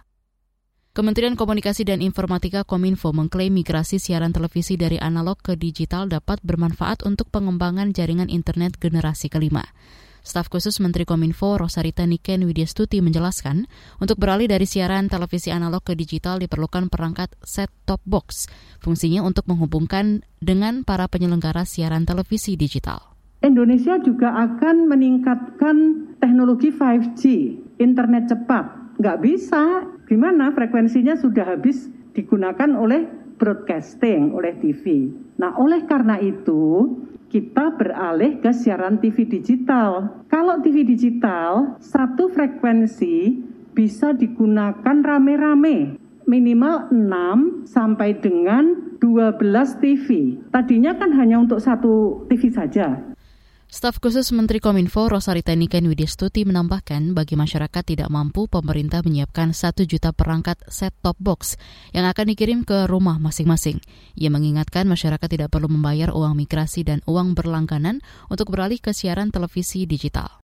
Kementerian 0.96 1.36
Komunikasi 1.36 1.84
dan 1.84 2.00
Informatika 2.00 2.64
Kominfo 2.64 3.12
mengklaim 3.12 3.52
migrasi 3.52 4.00
siaran 4.00 4.32
televisi 4.32 4.80
dari 4.80 4.96
analog 4.96 5.36
ke 5.36 5.52
digital 5.52 6.08
dapat 6.08 6.40
bermanfaat 6.40 7.04
untuk 7.04 7.28
pengembangan 7.28 7.92
jaringan 7.92 8.32
internet 8.32 8.80
generasi 8.80 9.28
kelima. 9.28 9.68
Staf 10.24 10.48
khusus 10.48 10.80
Menteri 10.80 11.04
Kominfo 11.04 11.60
Rosarita 11.60 12.08
Niken 12.08 12.48
Widyastuti 12.48 13.04
menjelaskan, 13.04 13.68
untuk 14.00 14.16
beralih 14.16 14.48
dari 14.48 14.64
siaran 14.64 15.12
televisi 15.12 15.52
analog 15.52 15.84
ke 15.84 15.92
digital 15.92 16.40
diperlukan 16.40 16.88
perangkat 16.88 17.36
set-top 17.44 18.00
box. 18.08 18.48
Fungsinya 18.80 19.20
untuk 19.20 19.44
menghubungkan 19.44 20.24
dengan 20.40 20.80
para 20.80 21.12
penyelenggara 21.12 21.68
siaran 21.68 22.08
televisi 22.08 22.56
digital. 22.56 23.12
Indonesia 23.44 24.00
juga 24.00 24.32
akan 24.32 24.88
meningkatkan 24.88 25.76
teknologi 26.16 26.72
5G, 26.72 27.22
internet 27.76 28.32
cepat. 28.32 28.96
Nggak 28.96 29.20
bisa, 29.20 29.84
gimana 30.08 30.56
frekuensinya 30.56 31.20
sudah 31.20 31.52
habis 31.52 31.92
digunakan 32.16 32.72
oleh 32.72 33.04
broadcasting, 33.36 34.32
oleh 34.32 34.56
TV. 34.56 35.12
Nah, 35.36 35.52
oleh 35.60 35.84
karena 35.84 36.16
itu, 36.16 36.88
kita 37.34 37.74
beralih 37.74 38.38
ke 38.38 38.54
siaran 38.54 39.02
TV 39.02 39.26
digital. 39.26 40.22
Kalau 40.30 40.62
TV 40.62 40.86
digital, 40.86 41.74
satu 41.82 42.30
frekuensi 42.30 43.42
bisa 43.74 44.14
digunakan 44.14 45.02
rame-rame 45.02 45.98
minimal 46.30 46.94
6 46.94 47.66
sampai 47.66 48.22
dengan 48.22 48.94
12 49.02 49.82
TV. 49.82 50.38
Tadinya 50.54 50.94
kan 50.94 51.10
hanya 51.18 51.42
untuk 51.42 51.58
satu 51.58 52.22
TV 52.30 52.54
saja. 52.54 53.13
Staf 53.74 53.98
khusus 53.98 54.30
Menteri 54.30 54.62
Kominfo 54.62 55.10
Rosarita 55.10 55.50
Niken 55.50 55.90
Widyastuti 55.90 56.46
menambahkan 56.46 57.10
bagi 57.10 57.34
masyarakat 57.34 57.82
tidak 57.82 58.06
mampu 58.06 58.46
pemerintah 58.46 59.02
menyiapkan 59.02 59.50
satu 59.50 59.82
juta 59.82 60.14
perangkat 60.14 60.62
set-top 60.70 61.18
box 61.18 61.58
yang 61.90 62.06
akan 62.06 62.30
dikirim 62.30 62.62
ke 62.62 62.86
rumah 62.86 63.18
masing-masing. 63.18 63.82
Ia 64.14 64.30
mengingatkan 64.30 64.86
masyarakat 64.86 65.26
tidak 65.26 65.50
perlu 65.50 65.66
membayar 65.66 66.14
uang 66.14 66.38
migrasi 66.38 66.86
dan 66.86 67.02
uang 67.10 67.34
berlangganan 67.34 67.98
untuk 68.30 68.54
beralih 68.54 68.78
ke 68.78 68.94
siaran 68.94 69.34
televisi 69.34 69.90
digital. 69.90 70.38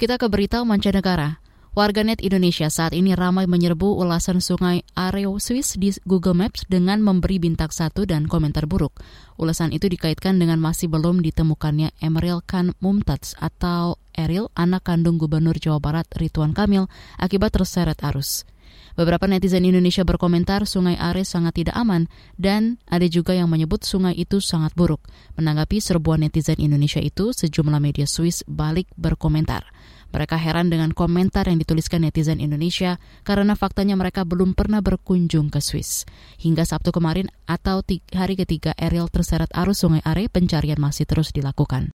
Kita 0.00 0.16
ke 0.16 0.24
berita 0.32 0.64
mancanegara. 0.64 1.43
Warganet 1.74 2.22
Indonesia 2.22 2.70
saat 2.70 2.94
ini 2.94 3.18
ramai 3.18 3.50
menyerbu 3.50 3.98
ulasan 3.98 4.38
sungai 4.38 4.86
Areo 4.94 5.42
Swiss 5.42 5.74
di 5.74 5.90
Google 6.06 6.38
Maps 6.38 6.62
dengan 6.70 7.02
memberi 7.02 7.42
bintang 7.42 7.74
satu 7.74 8.06
dan 8.06 8.30
komentar 8.30 8.70
buruk. 8.70 9.02
Ulasan 9.42 9.74
itu 9.74 9.90
dikaitkan 9.90 10.38
dengan 10.38 10.62
masih 10.62 10.86
belum 10.86 11.18
ditemukannya 11.26 11.90
Emeril 11.98 12.46
Khan 12.46 12.78
Mumtaz 12.78 13.34
atau 13.42 13.98
Eril, 14.14 14.54
anak 14.54 14.86
kandung 14.86 15.18
Gubernur 15.18 15.58
Jawa 15.58 15.82
Barat 15.82 16.06
Ridwan 16.14 16.54
Kamil, 16.54 16.86
akibat 17.18 17.50
terseret 17.50 17.98
arus. 18.06 18.46
Beberapa 18.94 19.26
netizen 19.26 19.66
Indonesia 19.66 20.06
berkomentar 20.06 20.70
sungai 20.70 20.94
Are 20.94 21.26
sangat 21.26 21.58
tidak 21.58 21.74
aman 21.74 22.06
dan 22.38 22.78
ada 22.86 23.10
juga 23.10 23.34
yang 23.34 23.50
menyebut 23.50 23.82
sungai 23.82 24.14
itu 24.14 24.38
sangat 24.38 24.70
buruk. 24.78 25.02
Menanggapi 25.34 25.82
serbuan 25.82 26.22
netizen 26.22 26.62
Indonesia 26.62 27.02
itu, 27.02 27.34
sejumlah 27.34 27.82
media 27.82 28.06
Swiss 28.06 28.46
balik 28.46 28.86
berkomentar. 28.94 29.66
Mereka 30.14 30.38
heran 30.38 30.70
dengan 30.70 30.94
komentar 30.94 31.50
yang 31.50 31.58
dituliskan 31.58 32.06
netizen 32.06 32.38
Indonesia 32.38 33.02
karena 33.26 33.58
faktanya 33.58 33.98
mereka 33.98 34.22
belum 34.22 34.54
pernah 34.54 34.78
berkunjung 34.78 35.50
ke 35.50 35.58
Swiss. 35.58 36.06
Hingga 36.38 36.62
Sabtu 36.62 36.94
kemarin 36.94 37.34
atau 37.50 37.82
hari 38.14 38.34
ketiga 38.38 38.78
Ariel 38.78 39.10
terseret 39.10 39.50
arus 39.50 39.82
Sungai 39.82 40.06
Are, 40.06 40.30
pencarian 40.30 40.78
masih 40.78 41.02
terus 41.02 41.34
dilakukan. 41.34 41.90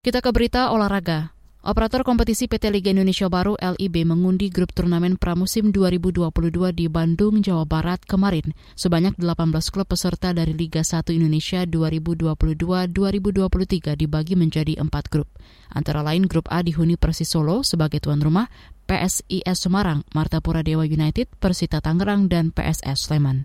Kita 0.00 0.24
ke 0.24 0.30
berita 0.32 0.72
olahraga. 0.72 1.37
Operator 1.68 2.00
kompetisi 2.00 2.48
PT 2.48 2.72
Liga 2.72 2.96
Indonesia 2.96 3.28
Baru 3.28 3.52
LIB 3.60 4.08
mengundi 4.08 4.48
grup 4.48 4.72
turnamen 4.72 5.20
pramusim 5.20 5.68
2022 5.68 6.32
di 6.72 6.88
Bandung, 6.88 7.44
Jawa 7.44 7.68
Barat 7.68 8.00
kemarin. 8.08 8.56
Sebanyak 8.72 9.20
18 9.20 9.52
klub 9.68 9.84
peserta 9.84 10.32
dari 10.32 10.56
Liga 10.56 10.80
1 10.80 11.12
Indonesia 11.12 11.68
2022-2023 11.68 14.00
dibagi 14.00 14.32
menjadi 14.32 14.80
empat 14.80 15.12
grup. 15.12 15.28
Antara 15.68 16.00
lain 16.00 16.24
grup 16.24 16.48
A 16.48 16.64
dihuni 16.64 16.96
Persis 16.96 17.28
Solo 17.28 17.60
sebagai 17.60 18.00
tuan 18.00 18.24
rumah, 18.24 18.48
PSIS 18.88 19.60
Semarang, 19.60 20.08
Martapura 20.16 20.64
Dewa 20.64 20.88
United, 20.88 21.28
Persita 21.36 21.84
Tangerang, 21.84 22.32
dan 22.32 22.48
PSS 22.48 23.12
Sleman. 23.12 23.44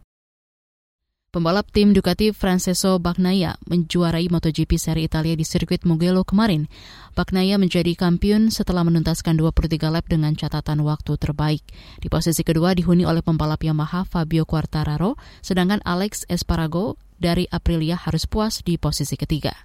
Pembalap 1.34 1.66
tim 1.74 1.98
Ducati 1.98 2.30
Francesco 2.30 3.02
Bagnaia 3.02 3.58
menjuarai 3.66 4.30
MotoGP 4.30 4.78
seri 4.78 5.10
Italia 5.10 5.34
di 5.34 5.42
sirkuit 5.42 5.82
Mugello 5.82 6.22
kemarin. 6.22 6.70
Bagnaia 7.18 7.58
menjadi 7.58 7.90
kampiun 7.98 8.54
setelah 8.54 8.86
menuntaskan 8.86 9.42
23 9.42 9.82
lap 9.90 10.06
dengan 10.06 10.38
catatan 10.38 10.86
waktu 10.86 11.18
terbaik. 11.18 11.66
Di 11.98 12.06
posisi 12.06 12.46
kedua 12.46 12.78
dihuni 12.78 13.02
oleh 13.02 13.26
pembalap 13.26 13.66
Yamaha 13.66 14.06
Fabio 14.06 14.46
Quartararo, 14.46 15.18
sedangkan 15.42 15.82
Alex 15.82 16.30
Espargaro 16.30 17.02
dari 17.18 17.50
Aprilia 17.50 17.98
harus 17.98 18.30
puas 18.30 18.62
di 18.62 18.78
posisi 18.78 19.18
ketiga. 19.18 19.58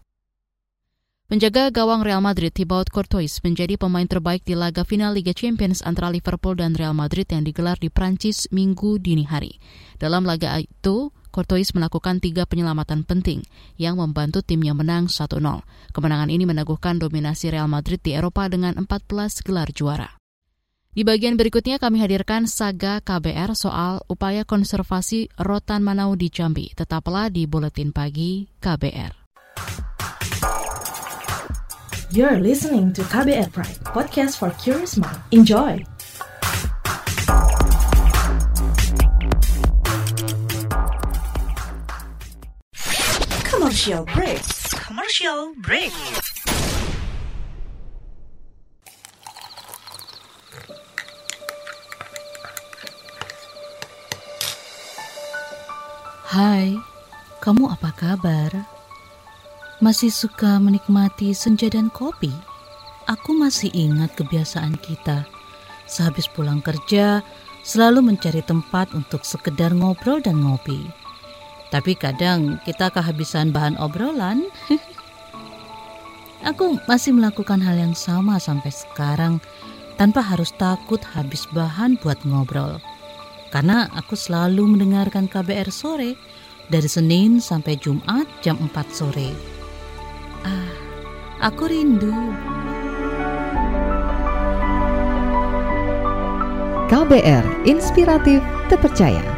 Penjaga 1.28 1.68
gawang 1.68 2.00
Real 2.00 2.24
Madrid 2.24 2.48
Thibaut 2.48 2.88
Courtois 2.88 3.44
menjadi 3.44 3.76
pemain 3.76 4.08
terbaik 4.08 4.40
di 4.48 4.56
laga 4.56 4.88
final 4.88 5.12
Liga 5.12 5.36
Champions 5.36 5.84
antara 5.84 6.08
Liverpool 6.08 6.56
dan 6.56 6.72
Real 6.72 6.96
Madrid 6.96 7.28
yang 7.28 7.44
digelar 7.44 7.76
di 7.76 7.92
Prancis 7.92 8.48
minggu 8.48 8.96
dini 8.96 9.28
hari. 9.28 9.60
Dalam 10.00 10.24
laga 10.24 10.56
itu, 10.56 11.12
Courtois 11.38 11.70
melakukan 11.70 12.18
tiga 12.18 12.50
penyelamatan 12.50 13.06
penting 13.06 13.46
yang 13.78 13.94
membantu 13.94 14.42
timnya 14.42 14.74
menang 14.74 15.06
1-0. 15.06 15.38
Kemenangan 15.94 16.34
ini 16.34 16.42
meneguhkan 16.42 16.98
dominasi 16.98 17.54
Real 17.54 17.70
Madrid 17.70 18.02
di 18.02 18.18
Eropa 18.18 18.50
dengan 18.50 18.74
14 18.74 19.46
gelar 19.46 19.70
juara. 19.70 20.18
Di 20.90 21.06
bagian 21.06 21.38
berikutnya 21.38 21.78
kami 21.78 22.02
hadirkan 22.02 22.50
saga 22.50 22.98
KBR 22.98 23.54
soal 23.54 24.02
upaya 24.10 24.42
konservasi 24.42 25.30
rotan 25.38 25.86
Manau 25.86 26.18
di 26.18 26.26
Jambi. 26.26 26.74
Tetaplah 26.74 27.30
di 27.30 27.46
Buletin 27.46 27.94
Pagi 27.94 28.50
KBR. 28.58 29.14
You're 32.10 32.42
listening 32.42 32.90
to 32.98 33.06
KBR 33.06 33.54
Pride, 33.54 33.78
podcast 33.86 34.42
for 34.42 34.50
curious 34.58 34.98
mind. 34.98 35.22
Enjoy! 35.30 35.86
Commercial 43.68 44.08
break. 44.16 44.40
Commercial 44.80 45.40
break. 45.60 45.92
Hai, 56.32 56.80
kamu 57.44 57.68
apa 57.68 57.92
kabar? 57.92 58.56
Masih 59.84 60.08
suka 60.08 60.56
menikmati 60.56 61.36
senja 61.36 61.68
dan 61.68 61.92
kopi? 61.92 62.32
aku 63.04 63.36
masih 63.36 63.68
ingat 63.76 64.16
kebiasaan 64.16 64.80
kita. 64.80 65.28
Sehabis 65.84 66.24
pulang 66.24 66.64
kerja, 66.64 67.20
selalu 67.68 68.00
mencari 68.00 68.40
tempat 68.40 68.96
untuk 68.96 69.28
sekedar 69.28 69.76
ngobrol 69.76 70.24
dan 70.24 70.40
ngopi. 70.40 71.07
Tapi 71.68 71.92
kadang 71.96 72.56
kita 72.64 72.88
kehabisan 72.88 73.52
bahan 73.52 73.76
obrolan. 73.76 74.48
aku 76.48 76.80
masih 76.88 77.12
melakukan 77.12 77.60
hal 77.60 77.76
yang 77.76 77.92
sama 77.92 78.40
sampai 78.40 78.72
sekarang 78.72 79.36
tanpa 80.00 80.24
harus 80.24 80.54
takut 80.56 81.02
habis 81.12 81.44
bahan 81.52 82.00
buat 82.00 82.16
ngobrol. 82.24 82.80
Karena 83.52 83.88
aku 83.96 84.16
selalu 84.16 84.76
mendengarkan 84.76 85.28
KBR 85.28 85.68
sore 85.72 86.16
dari 86.68 86.88
Senin 86.88 87.40
sampai 87.40 87.76
Jumat 87.80 88.28
jam 88.44 88.60
4 88.60 88.72
sore. 88.92 89.32
Ah, 90.44 90.72
aku 91.52 91.68
rindu. 91.68 92.12
KBR 96.88 97.68
Inspiratif 97.68 98.40
Terpercaya. 98.72 99.37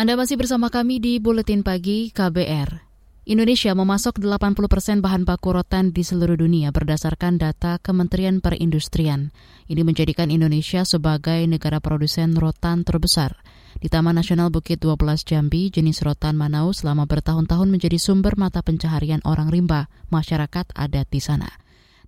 Anda 0.00 0.16
masih 0.16 0.40
bersama 0.40 0.72
kami 0.72 0.96
di 0.96 1.20
Buletin 1.20 1.60
Pagi 1.60 2.08
KBR. 2.08 2.88
Indonesia 3.28 3.76
memasok 3.76 4.16
80 4.16 4.56
persen 4.64 5.04
bahan 5.04 5.28
baku 5.28 5.52
rotan 5.52 5.92
di 5.92 6.00
seluruh 6.00 6.40
dunia 6.40 6.72
berdasarkan 6.72 7.36
data 7.36 7.76
Kementerian 7.84 8.40
Perindustrian. 8.40 9.28
Ini 9.68 9.84
menjadikan 9.84 10.32
Indonesia 10.32 10.88
sebagai 10.88 11.44
negara 11.44 11.84
produsen 11.84 12.32
rotan 12.32 12.80
terbesar. 12.80 13.44
Di 13.76 13.92
Taman 13.92 14.16
Nasional 14.16 14.48
Bukit 14.48 14.80
12 14.80 15.20
Jambi, 15.20 15.68
jenis 15.68 16.00
rotan 16.00 16.32
Manau 16.32 16.72
selama 16.72 17.04
bertahun-tahun 17.04 17.68
menjadi 17.68 18.00
sumber 18.00 18.40
mata 18.40 18.64
pencaharian 18.64 19.20
orang 19.28 19.52
rimba, 19.52 19.92
masyarakat 20.08 20.64
adat 20.80 21.12
di 21.12 21.20
sana. 21.20 21.52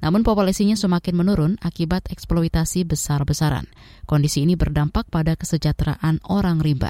Namun 0.01 0.25
populasinya 0.25 0.81
semakin 0.81 1.13
menurun 1.13 1.53
akibat 1.61 2.09
eksploitasi 2.09 2.89
besar-besaran. 2.89 3.69
Kondisi 4.09 4.49
ini 4.49 4.57
berdampak 4.57 5.13
pada 5.13 5.37
kesejahteraan 5.37 6.25
orang 6.25 6.65
rimba. 6.65 6.89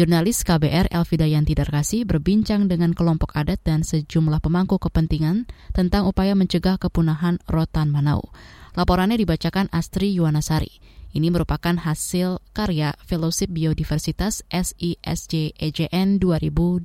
Jurnalis 0.00 0.48
KBR 0.48 0.88
Elvida 0.96 1.28
Yanti 1.28 1.52
Darkasi 1.52 2.08
berbincang 2.08 2.72
dengan 2.72 2.96
kelompok 2.96 3.36
adat 3.36 3.60
dan 3.60 3.84
sejumlah 3.84 4.40
pemangku 4.40 4.80
kepentingan 4.80 5.44
tentang 5.76 6.08
upaya 6.08 6.32
mencegah 6.32 6.80
kepunahan 6.80 7.36
rotan 7.44 7.92
Manau. 7.92 8.32
Laporannya 8.80 9.20
dibacakan 9.20 9.68
Astri 9.68 10.16
Yuwanasari. 10.16 10.72
Ini 11.12 11.28
merupakan 11.28 11.76
hasil 11.76 12.40
karya 12.56 12.96
Fellowship 13.04 13.52
Biodiversitas 13.52 14.40
SISJ 14.48 15.52
EJN 15.60 16.16
2022. 16.16 16.80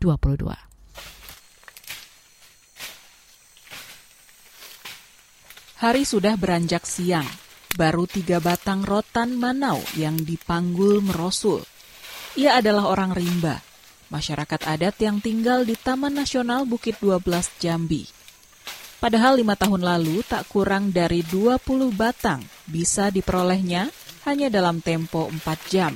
Hari 5.79 6.03
sudah 6.03 6.35
beranjak 6.35 6.83
siang. 6.83 7.31
Baru 7.79 8.11
tiga 8.11 8.43
batang 8.43 8.83
rotan 8.83 9.39
Manau 9.39 9.79
yang 9.95 10.19
dipanggul 10.19 10.99
merosul 10.99 11.63
ia 12.35 12.59
adalah 12.59 12.91
orang 12.91 13.15
rimba, 13.15 13.63
masyarakat 14.11 14.61
adat 14.67 14.95
yang 14.99 15.23
tinggal 15.23 15.63
di 15.63 15.79
Taman 15.79 16.11
Nasional 16.11 16.67
Bukit 16.67 16.99
12 16.99 17.23
Jambi. 17.63 18.03
Padahal 18.99 19.39
lima 19.39 19.55
tahun 19.55 19.83
lalu 19.83 20.23
tak 20.27 20.51
kurang 20.51 20.91
dari 20.91 21.23
20 21.23 21.63
batang 21.95 22.43
bisa 22.67 23.07
diperolehnya 23.07 23.87
hanya 24.27 24.51
dalam 24.51 24.83
tempo 24.83 25.31
4 25.31 25.71
jam. 25.71 25.93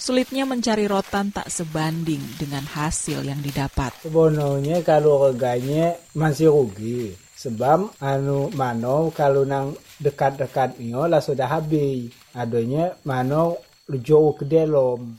Sulitnya 0.00 0.44
mencari 0.44 0.84
rotan 0.84 1.32
tak 1.32 1.48
sebanding 1.48 2.20
dengan 2.36 2.64
hasil 2.64 3.24
yang 3.24 3.40
didapat. 3.40 4.04
Sebenarnya 4.04 4.84
kalau 4.84 5.32
reganya 5.32 5.96
masih 6.12 6.52
rugi. 6.52 7.16
Sebab 7.34 8.00
anu 8.00 8.48
mano 8.56 9.12
kalau 9.12 9.44
nang 9.44 9.76
dekat-dekat 10.00 10.76
lah 10.92 11.20
sudah 11.24 11.48
habis. 11.48 12.12
Adanya 12.36 12.96
mano 13.08 13.60
jauh 13.88 14.36
ke 14.36 14.44
dalam. 14.44 15.16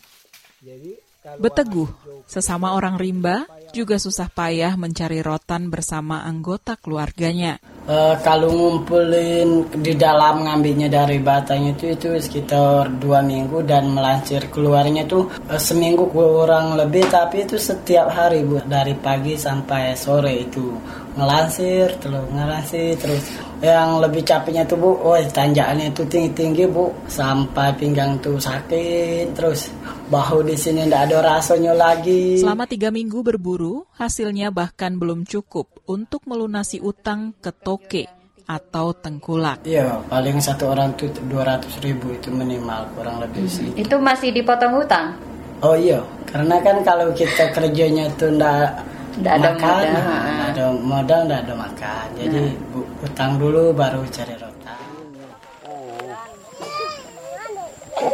Beteguh, 1.25 1.89
sesama 2.29 2.77
orang 2.77 3.01
rimba 3.01 3.49
juga 3.73 3.97
susah 3.97 4.29
payah 4.29 4.77
mencari 4.77 5.25
rotan 5.25 5.73
bersama 5.73 6.21
anggota 6.21 6.77
keluarganya. 6.77 7.57
Uh, 7.85 8.17
kalau 8.25 8.49
ngumpulin 8.49 9.69
di 9.77 9.93
dalam 9.93 10.45
ngambilnya 10.45 10.89
dari 10.89 11.21
batang 11.21 11.69
itu 11.69 11.93
itu 11.93 12.17
sekitar 12.17 12.89
dua 12.97 13.21
minggu 13.21 13.61
dan 13.61 13.93
melancir 13.93 14.49
keluarnya 14.49 15.05
itu 15.05 15.29
uh, 15.29 15.61
seminggu 15.61 16.09
kurang 16.09 16.77
lebih 16.77 17.05
tapi 17.09 17.45
itu 17.45 17.57
setiap 17.57 18.09
hari 18.09 18.45
bu. 18.45 18.61
Dari 18.65 18.93
pagi 18.97 19.37
sampai 19.37 19.93
sore 19.97 20.45
itu. 20.49 20.77
Ngelansir 21.17 21.93
terus 22.01 22.25
ngelansir 22.33 22.97
terus. 23.01 23.21
Yang 23.61 23.89
lebih 24.01 24.21
capeknya 24.25 24.63
tuh 24.65 24.77
bu, 24.77 24.89
oh 24.93 25.17
tanjakannya 25.17 25.89
itu 25.93 26.05
tinggi 26.09 26.31
tinggi 26.33 26.65
bu. 26.69 26.89
Sampai 27.09 27.73
pinggang 27.77 28.17
tuh 28.21 28.37
sakit 28.37 29.33
terus 29.37 29.69
bahu 30.05 30.45
di 30.45 30.55
sini 30.55 30.85
tidak 30.85 31.09
ada 31.09 31.17
rasanya 31.35 31.73
lagi. 31.73 32.37
Selama 32.37 32.69
tiga 32.69 32.93
minggu 32.93 33.25
berburu, 33.25 33.89
hasilnya 33.97 34.53
bahkan 34.53 34.97
belum 35.01 35.25
cukup 35.25 35.81
untuk 35.89 36.25
melunasi 36.29 36.81
utang 36.81 37.33
ke 37.41 37.49
toke 37.49 38.05
atau 38.45 38.93
tengkulak. 38.93 39.65
Iya, 39.65 40.05
paling 40.05 40.37
satu 40.37 40.69
orang 40.69 40.93
tuh 40.93 41.09
dua 41.25 41.57
ratus 41.57 41.81
ribu 41.81 42.13
itu 42.13 42.29
minimal 42.29 42.85
kurang 42.93 43.17
lebih 43.17 43.49
sih. 43.49 43.73
Hmm. 43.73 43.81
Itu 43.81 43.97
masih 43.97 44.29
dipotong 44.29 44.77
utang? 44.77 45.17
Oh 45.65 45.73
iya, 45.73 45.97
karena 46.29 46.61
kan 46.61 46.85
kalau 46.85 47.09
kita 47.15 47.49
kerjanya 47.49 48.05
tuh 48.19 48.29
ndak 48.37 48.85
ndak 49.17 49.33
ada 49.39 49.49
makan, 49.55 49.71
modal, 49.71 49.81
ndak 49.81 50.47
ada 50.51 50.65
modal, 50.75 51.19
ndak 51.25 51.39
ada 51.47 51.53
makan. 51.57 52.05
Jadi 52.21 52.41
nah. 52.53 53.05
utang 53.07 53.31
dulu 53.41 53.61
baru 53.73 54.01
cari 54.13 54.35
rotan. 54.37 54.54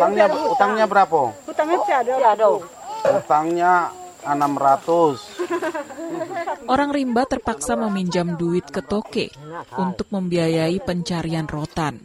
Utangnya 0.01 0.25
utangnya 0.49 0.89
berapa? 0.89 1.29
Utangnya 1.45 1.77
ada. 2.33 2.49
Utangnya 3.05 3.93
600. 4.25 6.65
Orang 6.69 6.89
rimba 6.89 7.29
terpaksa 7.29 7.77
meminjam 7.77 8.33
duit 8.37 8.65
ke 8.69 8.81
toke 8.81 9.29
untuk 9.77 10.09
membiayai 10.09 10.81
pencarian 10.81 11.45
rotan. 11.45 12.01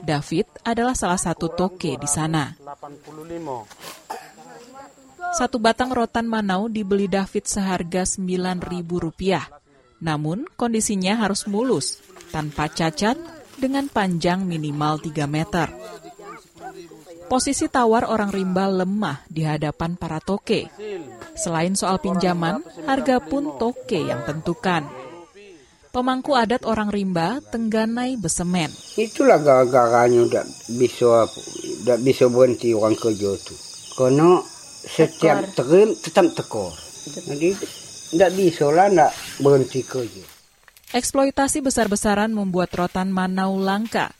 David 0.00 0.48
adalah 0.64 0.96
salah 0.96 1.20
satu 1.20 1.52
toke 1.52 2.00
di 2.00 2.08
sana. 2.08 2.56
Satu 5.36 5.60
batang 5.60 5.92
rotan 5.92 6.24
Manau 6.24 6.72
dibeli 6.72 7.04
David 7.10 7.44
seharga 7.44 8.08
Rp9.000. 8.08 9.44
Namun 10.00 10.48
kondisinya 10.56 11.16
harus 11.24 11.48
mulus, 11.48 12.00
tanpa 12.32 12.68
cacat, 12.68 13.16
dengan 13.56 13.88
panjang 13.88 14.44
minimal 14.44 15.00
3 15.00 15.24
meter. 15.24 15.72
Posisi 17.26 17.66
tawar 17.66 18.06
orang 18.06 18.30
rimba 18.30 18.70
lemah 18.70 19.26
di 19.26 19.42
hadapan 19.42 19.98
para 19.98 20.22
toke. 20.22 20.70
Selain 21.34 21.74
soal 21.74 21.98
pinjaman, 21.98 22.62
harga 22.86 23.18
pun 23.18 23.58
toke 23.58 23.98
yang 23.98 24.22
tentukan. 24.22 24.86
Pemangku 25.90 26.36
adat 26.36 26.62
orang 26.68 26.92
rimba 26.92 27.42
tengganai 27.50 28.20
besemen. 28.20 28.70
Itulah 29.00 29.40
gara-garanya 29.42 30.22
udah 30.28 30.44
bisa 30.76 31.24
udah 31.82 31.96
bisa 32.04 32.30
berhenti 32.30 32.70
orang 32.76 32.94
kerja 32.94 33.32
itu. 33.32 33.54
Karena 33.96 34.38
setiap 34.86 35.50
terim 35.56 35.96
tetap 35.98 36.30
tekor. 36.36 36.70
Jadi 37.10 37.58
tidak 38.12 38.30
bisa 38.38 38.70
lah 38.70 38.86
tidak 38.92 39.12
berhenti 39.42 39.80
kerja. 39.82 40.24
Eksploitasi 40.94 41.64
besar-besaran 41.64 42.30
membuat 42.30 42.70
rotan 42.76 43.10
Manau 43.10 43.58
langka 43.58 44.14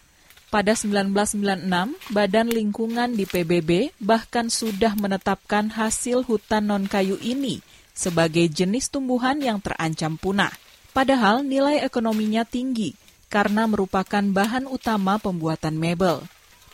pada 0.47 0.79
1996, 0.79 1.67
Badan 2.15 2.49
Lingkungan 2.49 3.19
di 3.19 3.27
PBB 3.27 3.91
bahkan 3.99 4.47
sudah 4.47 4.95
menetapkan 4.95 5.75
hasil 5.75 6.23
hutan 6.23 6.71
non-kayu 6.71 7.19
ini 7.19 7.61
sebagai 7.97 8.47
jenis 8.47 8.93
tumbuhan 8.93 9.43
yang 9.43 9.59
terancam 9.59 10.15
punah. 10.15 10.53
Padahal 10.95 11.43
nilai 11.43 11.83
ekonominya 11.83 12.47
tinggi 12.47 12.95
karena 13.27 13.67
merupakan 13.67 14.23
bahan 14.23 14.71
utama 14.71 15.19
pembuatan 15.19 15.75
mebel. 15.75 16.25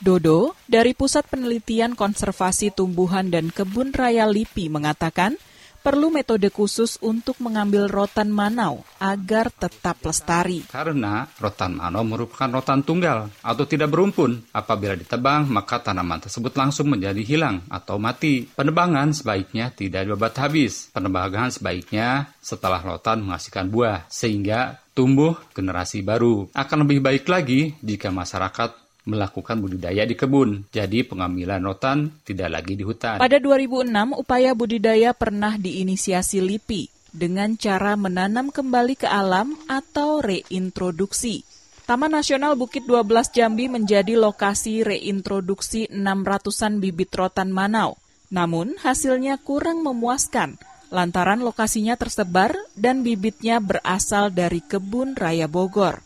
Dodo 0.03 0.59
dari 0.67 0.99
Pusat 0.99 1.31
Penelitian 1.31 1.95
Konservasi 1.95 2.75
Tumbuhan 2.75 3.31
dan 3.31 3.55
Kebun 3.55 3.95
Raya 3.95 4.27
LIPI 4.27 4.67
mengatakan, 4.67 5.39
perlu 5.83 6.09
metode 6.15 6.49
khusus 6.49 6.97
untuk 7.03 7.43
mengambil 7.43 7.91
rotan 7.91 8.31
manau 8.31 8.87
agar 9.03 9.51
tetap 9.51 9.99
lestari. 10.07 10.63
Karena 10.71 11.27
rotan 11.43 11.77
manau 11.77 12.07
merupakan 12.07 12.49
rotan 12.49 12.87
tunggal 12.87 13.29
atau 13.43 13.65
tidak 13.67 13.91
berumpun. 13.91 14.47
Apabila 14.55 14.95
ditebang, 14.95 15.51
maka 15.51 15.83
tanaman 15.83 16.23
tersebut 16.23 16.55
langsung 16.55 16.89
menjadi 16.89 17.21
hilang 17.21 17.67
atau 17.67 17.99
mati. 17.99 18.47
Penebangan 18.47 19.11
sebaiknya 19.13 19.75
tidak 19.75 20.07
dibabat 20.07 20.39
habis. 20.39 20.89
Penebangan 20.95 21.51
sebaiknya 21.51 22.31
setelah 22.39 22.79
rotan 22.79 23.27
menghasilkan 23.27 23.69
buah, 23.69 24.07
sehingga 24.07 24.79
tumbuh 24.93 25.37
generasi 25.57 26.05
baru. 26.05 26.49
Akan 26.53 26.85
lebih 26.87 27.01
baik 27.03 27.25
lagi 27.27 27.75
jika 27.81 28.13
masyarakat 28.13 28.82
melakukan 29.05 29.59
budidaya 29.59 30.07
di 30.07 30.15
kebun. 30.15 30.69
Jadi 30.71 31.03
pengambilan 31.07 31.63
rotan 31.63 32.11
tidak 32.23 32.61
lagi 32.61 32.79
di 32.79 32.85
hutan. 32.87 33.19
Pada 33.19 33.39
2006, 33.39 33.91
upaya 34.15 34.55
budidaya 34.55 35.11
pernah 35.17 35.59
diinisiasi 35.59 36.39
LIPI 36.39 36.89
dengan 37.13 37.55
cara 37.61 37.99
menanam 37.99 38.49
kembali 38.49 38.95
ke 38.97 39.09
alam 39.09 39.59
atau 39.69 40.25
reintroduksi. 40.25 41.45
Taman 41.83 42.15
Nasional 42.15 42.55
Bukit 42.55 42.87
12 42.87 43.35
Jambi 43.35 43.67
menjadi 43.67 44.15
lokasi 44.15 44.87
reintroduksi 44.87 45.91
600-an 45.91 46.79
bibit 46.79 47.11
rotan 47.13 47.51
manau. 47.51 47.99
Namun, 48.33 48.81
hasilnya 48.81 49.37
kurang 49.43 49.85
memuaskan 49.85 50.57
lantaran 50.93 51.41
lokasinya 51.41 51.97
tersebar 51.97 52.53
dan 52.77 53.01
bibitnya 53.01 53.59
berasal 53.59 54.29
dari 54.29 54.61
kebun 54.61 55.17
raya 55.17 55.49
Bogor. 55.49 56.05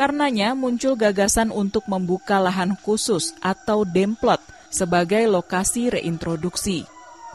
Karenanya 0.00 0.56
muncul 0.56 0.96
gagasan 0.96 1.52
untuk 1.52 1.84
membuka 1.84 2.40
lahan 2.40 2.72
khusus 2.72 3.36
atau 3.44 3.84
demplot 3.84 4.40
sebagai 4.72 5.28
lokasi 5.28 5.92
reintroduksi. 5.92 6.88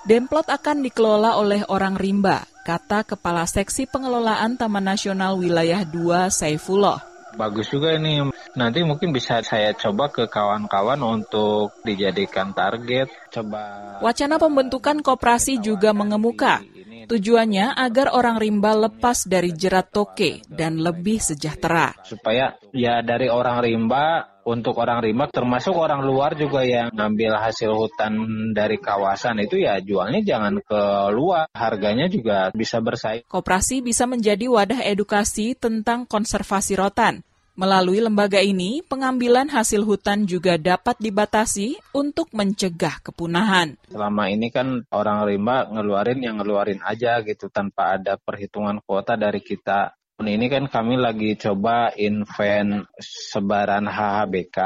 Demplot 0.10 0.49
akan 0.49 0.82
dikelola 0.82 1.38
oleh 1.38 1.62
orang 1.69 1.93
rimba, 1.93 2.49
kata 2.65 3.06
Kepala 3.06 3.45
Seksi 3.45 3.86
Pengelolaan 3.86 4.58
Taman 4.58 4.82
Nasional 4.82 5.38
Wilayah 5.38 5.86
2 5.86 6.34
Saifullah. 6.34 7.06
Bagus 7.38 7.69
juga 7.69 7.93
ini. 7.93 8.34
Nanti 8.58 8.82
mungkin 8.82 9.13
bisa 9.13 9.45
saya 9.45 9.69
coba 9.78 10.10
ke 10.10 10.25
kawan-kawan 10.25 10.97
untuk 11.06 11.69
dijadikan 11.86 12.49
target. 12.49 13.13
Coba. 13.30 13.62
Wacana 14.01 14.41
pembentukan 14.41 15.06
koperasi 15.06 15.62
juga 15.62 15.93
mengemuka. 15.93 16.65
Tujuannya 17.06 17.78
agar 17.78 18.13
orang 18.18 18.41
rimba 18.41 18.74
lepas 18.74 19.30
dari 19.30 19.54
jerat 19.54 19.94
toke 19.94 20.41
dan 20.50 20.82
lebih 20.82 21.22
sejahtera. 21.22 21.94
Supaya 22.02 22.58
ya 22.74 23.06
dari 23.06 23.30
orang 23.30 23.62
rimba 23.62 24.36
untuk 24.46 24.78
orang 24.78 25.02
rimba 25.02 25.26
termasuk 25.30 25.74
orang 25.74 26.06
luar 26.06 26.38
juga 26.38 26.62
yang 26.62 26.94
ngambil 26.94 27.38
hasil 27.41 27.74
hutan 27.74 28.13
dari 28.54 28.78
kawasan 28.78 29.41
itu 29.41 29.58
ya 29.62 29.82
jualnya 29.82 30.22
jangan 30.22 30.62
ke 30.62 30.82
luar. 31.13 31.50
Harganya 31.54 32.06
juga 32.06 32.54
bisa 32.54 32.78
bersaing. 32.78 33.26
Koperasi 33.26 33.82
bisa 33.82 34.06
menjadi 34.06 34.46
wadah 34.46 34.86
edukasi 34.86 35.58
tentang 35.58 36.06
konservasi 36.06 36.78
rotan. 36.78 37.26
Melalui 37.56 38.04
lembaga 38.04 38.44
ini, 38.44 38.84
pengambilan 38.84 39.48
hasil 39.48 39.88
hutan 39.88 40.28
juga 40.28 40.60
dapat 40.60 41.00
dibatasi 41.00 41.80
untuk 41.96 42.28
mencegah 42.36 43.00
kepunahan. 43.00 43.80
Selama 43.88 44.28
ini 44.28 44.52
kan 44.52 44.84
orang 44.91 45.24
rimba 45.24 45.63
ngeluarin 45.72 46.20
yang 46.20 46.44
ngeluarin 46.44 46.84
aja 46.84 47.24
gitu 47.24 47.48
tanpa 47.48 47.96
ada 47.96 48.20
perhitungan 48.20 48.84
kuota 48.84 49.15
dari 49.15 49.39
kita 49.39 49.96
ini 50.23 50.47
kan 50.47 50.71
kami 50.71 50.95
lagi 50.95 51.36
coba 51.36 51.91
invent 51.99 52.88
sebaran 53.04 53.84
HHBK. 53.84 54.58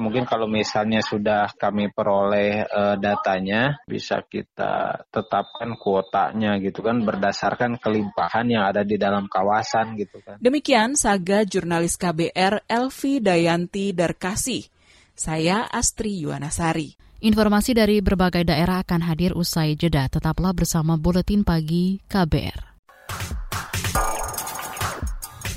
Mungkin 0.00 0.24
kalau 0.24 0.48
misalnya 0.48 1.04
sudah 1.04 1.52
kami 1.60 1.92
peroleh 1.92 2.64
uh, 2.64 2.96
datanya, 2.96 3.84
bisa 3.84 4.24
kita 4.24 5.04
tetapkan 5.12 5.76
kuotanya 5.76 6.56
gitu 6.56 6.80
kan 6.80 7.04
berdasarkan 7.04 7.76
kelimpahan 7.76 8.48
yang 8.48 8.64
ada 8.64 8.80
di 8.80 8.96
dalam 8.96 9.28
kawasan 9.28 10.00
gitu 10.00 10.24
kan. 10.24 10.40
Demikian 10.40 10.96
saga 10.96 11.44
jurnalis 11.44 12.00
KBR 12.00 12.64
Elvi 12.64 13.20
Dayanti 13.20 13.92
Darkasih. 13.92 14.64
Saya 15.12 15.68
Astri 15.68 16.16
Yuwanasari. 16.24 16.96
Informasi 17.24 17.76
dari 17.76 18.00
berbagai 18.00 18.44
daerah 18.44 18.80
akan 18.80 19.04
hadir 19.04 19.36
usai 19.36 19.76
jeda. 19.76 20.08
Tetaplah 20.08 20.56
bersama 20.56 20.96
Buletin 20.96 21.44
Pagi 21.44 22.02
KBR. 22.08 22.73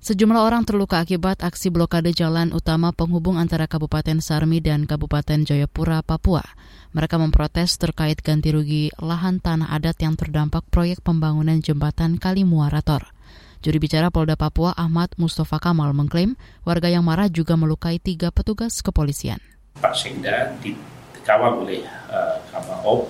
Sejumlah 0.00 0.40
orang 0.40 0.64
terluka 0.64 0.96
akibat 0.96 1.44
aksi 1.44 1.68
blokade 1.68 2.16
jalan 2.16 2.56
utama 2.56 2.88
penghubung 2.88 3.36
antara 3.36 3.68
Kabupaten 3.68 4.24
Sarmi 4.24 4.56
dan 4.64 4.88
Kabupaten 4.88 5.44
Jayapura, 5.44 6.00
Papua. 6.00 6.40
Mereka 6.96 7.20
memprotes 7.20 7.76
terkait 7.76 8.16
ganti 8.24 8.48
rugi 8.48 8.88
lahan 8.96 9.44
tanah 9.44 9.68
adat 9.68 10.00
yang 10.00 10.16
terdampak 10.16 10.64
proyek 10.72 11.04
pembangunan 11.04 11.60
jembatan 11.60 12.16
Kalimuarator. 12.16 13.12
Juri 13.60 13.76
bicara 13.76 14.08
Polda 14.08 14.40
Papua 14.40 14.72
Ahmad 14.72 15.12
Mustafa 15.20 15.60
Kamal 15.60 15.92
mengklaim 15.92 16.32
warga 16.64 16.88
yang 16.88 17.04
marah 17.04 17.28
juga 17.28 17.60
melukai 17.60 18.00
tiga 18.00 18.32
petugas 18.32 18.80
kepolisian. 18.80 19.36
Pak 19.84 19.92
Sekda 19.92 20.56
dikawal 20.64 21.60
oleh 21.60 21.84
uh, 22.08 22.40
Kabaop 22.48 23.04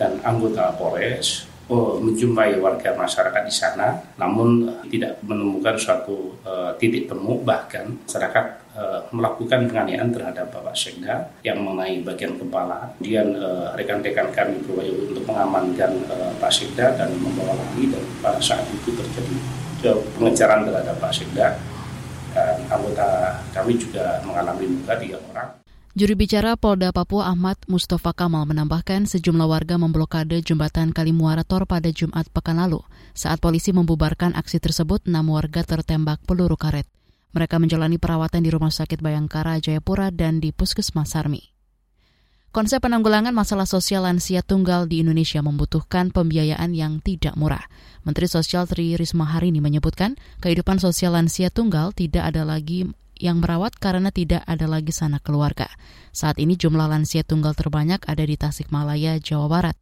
dan 0.00 0.16
anggota 0.24 0.72
Polres 0.80 1.44
menjumpai 1.70 2.58
warga 2.58 2.92
masyarakat 2.98 3.42
di 3.46 3.54
sana, 3.54 3.94
namun 4.18 4.66
tidak 4.90 5.22
menemukan 5.22 5.78
suatu 5.78 6.34
uh, 6.42 6.74
titik 6.76 7.06
temu, 7.06 7.38
bahkan 7.40 7.86
masyarakat 8.04 8.44
uh, 8.74 9.00
melakukan 9.14 9.70
penganiayaan 9.70 10.10
terhadap 10.10 10.50
Bapak 10.50 10.74
Sekda 10.74 11.30
yang 11.46 11.62
mengenai 11.62 12.02
bagian 12.02 12.34
kepala. 12.36 12.92
Kemudian 12.98 13.38
uh, 13.38 13.72
rekan-rekan 13.78 14.34
kami 14.34 14.58
berupaya 14.66 14.90
untuk 14.90 15.24
mengamankan 15.24 15.92
uh, 16.10 16.32
Pak 16.42 16.52
Sekda 16.52 16.98
dan 16.98 17.14
membawa 17.16 17.54
lagi 17.54 17.88
dan 17.88 18.04
pada 18.18 18.42
saat 18.42 18.66
itu 18.68 18.92
terjadi 18.92 19.36
pengejaran 20.18 20.66
terhadap 20.66 20.96
Pak 20.98 21.14
Sekda 21.14 21.58
dan 22.32 22.56
anggota 22.72 23.38
kami 23.52 23.76
juga 23.76 24.20
mengalami 24.24 24.64
luka 24.66 24.96
tiga 24.96 25.20
orang. 25.32 25.61
Juru 25.92 26.16
bicara 26.16 26.56
Polda 26.56 26.88
Papua 26.88 27.28
Ahmad 27.28 27.60
Mustafa 27.68 28.16
Kamal 28.16 28.48
menambahkan 28.48 29.04
sejumlah 29.04 29.44
warga 29.44 29.76
memblokade 29.76 30.40
jembatan 30.40 30.88
Kalimuarator 30.88 31.68
pada 31.68 31.92
Jumat 31.92 32.32
pekan 32.32 32.56
lalu. 32.56 32.80
Saat 33.12 33.44
polisi 33.44 33.76
membubarkan 33.76 34.32
aksi 34.32 34.56
tersebut, 34.56 35.04
enam 35.04 35.28
warga 35.36 35.60
tertembak 35.60 36.24
peluru 36.24 36.56
karet. 36.56 36.88
Mereka 37.36 37.60
menjalani 37.60 38.00
perawatan 38.00 38.40
di 38.40 38.48
Rumah 38.48 38.72
Sakit 38.72 39.04
Bayangkara, 39.04 39.60
Jayapura, 39.60 40.08
dan 40.08 40.40
di 40.40 40.48
Puskesmas 40.48 41.12
Sarmi. 41.12 41.52
Konsep 42.56 42.80
penanggulangan 42.80 43.36
masalah 43.36 43.68
sosial 43.68 44.08
lansia 44.08 44.40
tunggal 44.40 44.88
di 44.88 45.04
Indonesia 45.04 45.44
membutuhkan 45.44 46.08
pembiayaan 46.08 46.72
yang 46.72 47.04
tidak 47.04 47.36
murah. 47.36 47.68
Menteri 48.08 48.32
Sosial 48.32 48.64
Tri 48.64 48.96
Risma 48.96 49.28
hari 49.28 49.52
ini 49.52 49.60
menyebutkan 49.60 50.16
kehidupan 50.40 50.80
sosial 50.80 51.20
lansia 51.20 51.52
tunggal 51.52 51.92
tidak 51.92 52.32
ada 52.32 52.48
lagi 52.48 52.88
yang 53.22 53.38
merawat 53.38 53.78
karena 53.78 54.10
tidak 54.10 54.42
ada 54.42 54.66
lagi 54.66 54.90
sanak 54.90 55.22
keluarga. 55.22 55.70
Saat 56.10 56.42
ini 56.42 56.58
jumlah 56.58 56.90
lansia 56.90 57.22
tunggal 57.22 57.54
terbanyak 57.54 58.02
ada 58.02 58.26
di 58.26 58.34
Tasikmalaya, 58.34 59.22
Jawa 59.22 59.46
Barat. 59.46 59.76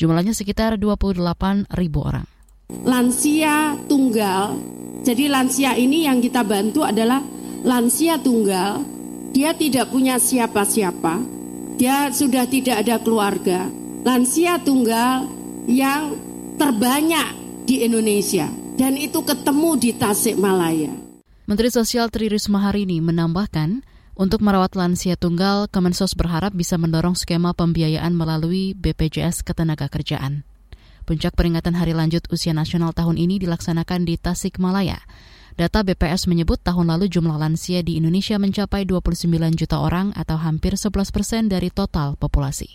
Jumlahnya 0.00 0.32
sekitar 0.32 0.80
28 0.80 1.68
ribu 1.76 2.00
orang. 2.00 2.24
Lansia 2.82 3.78
tunggal, 3.86 4.58
jadi 5.06 5.30
lansia 5.30 5.78
ini 5.78 6.08
yang 6.08 6.18
kita 6.18 6.42
bantu 6.42 6.82
adalah 6.82 7.22
lansia 7.62 8.18
tunggal. 8.18 8.82
Dia 9.30 9.52
tidak 9.54 9.92
punya 9.92 10.16
siapa-siapa, 10.16 11.20
dia 11.78 12.10
sudah 12.10 12.48
tidak 12.48 12.82
ada 12.82 12.98
keluarga. 12.98 13.70
Lansia 14.02 14.58
tunggal 14.58 15.30
yang 15.68 16.16
terbanyak 16.56 17.36
di 17.68 17.86
Indonesia 17.86 18.48
dan 18.74 18.98
itu 18.98 19.22
ketemu 19.22 19.70
di 19.78 19.90
Tasikmalaya. 19.94 21.05
Menteri 21.46 21.70
Sosial 21.70 22.10
Tri 22.10 22.26
Risma 22.26 22.58
hari 22.58 22.90
ini 22.90 22.98
menambahkan, 22.98 23.86
untuk 24.18 24.42
merawat 24.42 24.74
lansia 24.74 25.14
tunggal, 25.14 25.70
Kemensos 25.70 26.18
berharap 26.18 26.50
bisa 26.50 26.74
mendorong 26.74 27.14
skema 27.14 27.54
pembiayaan 27.54 28.18
melalui 28.18 28.74
BPJS 28.74 29.46
Ketenagakerjaan. 29.46 30.42
Puncak 31.06 31.38
peringatan 31.38 31.78
Hari 31.78 31.94
Lanjut 31.94 32.26
Usia 32.34 32.50
Nasional 32.50 32.90
tahun 32.90 33.14
ini 33.14 33.38
dilaksanakan 33.38 34.10
di 34.10 34.18
Tasikmalaya. 34.18 34.98
Data 35.54 35.86
BPS 35.86 36.26
menyebut 36.26 36.58
tahun 36.66 36.90
lalu 36.90 37.06
jumlah 37.14 37.38
lansia 37.38 37.78
di 37.86 37.94
Indonesia 38.02 38.42
mencapai 38.42 38.82
29 38.82 39.30
juta 39.54 39.78
orang 39.78 40.10
atau 40.18 40.42
hampir 40.42 40.74
11 40.74 41.14
persen 41.14 41.46
dari 41.46 41.70
total 41.70 42.18
populasi. 42.18 42.74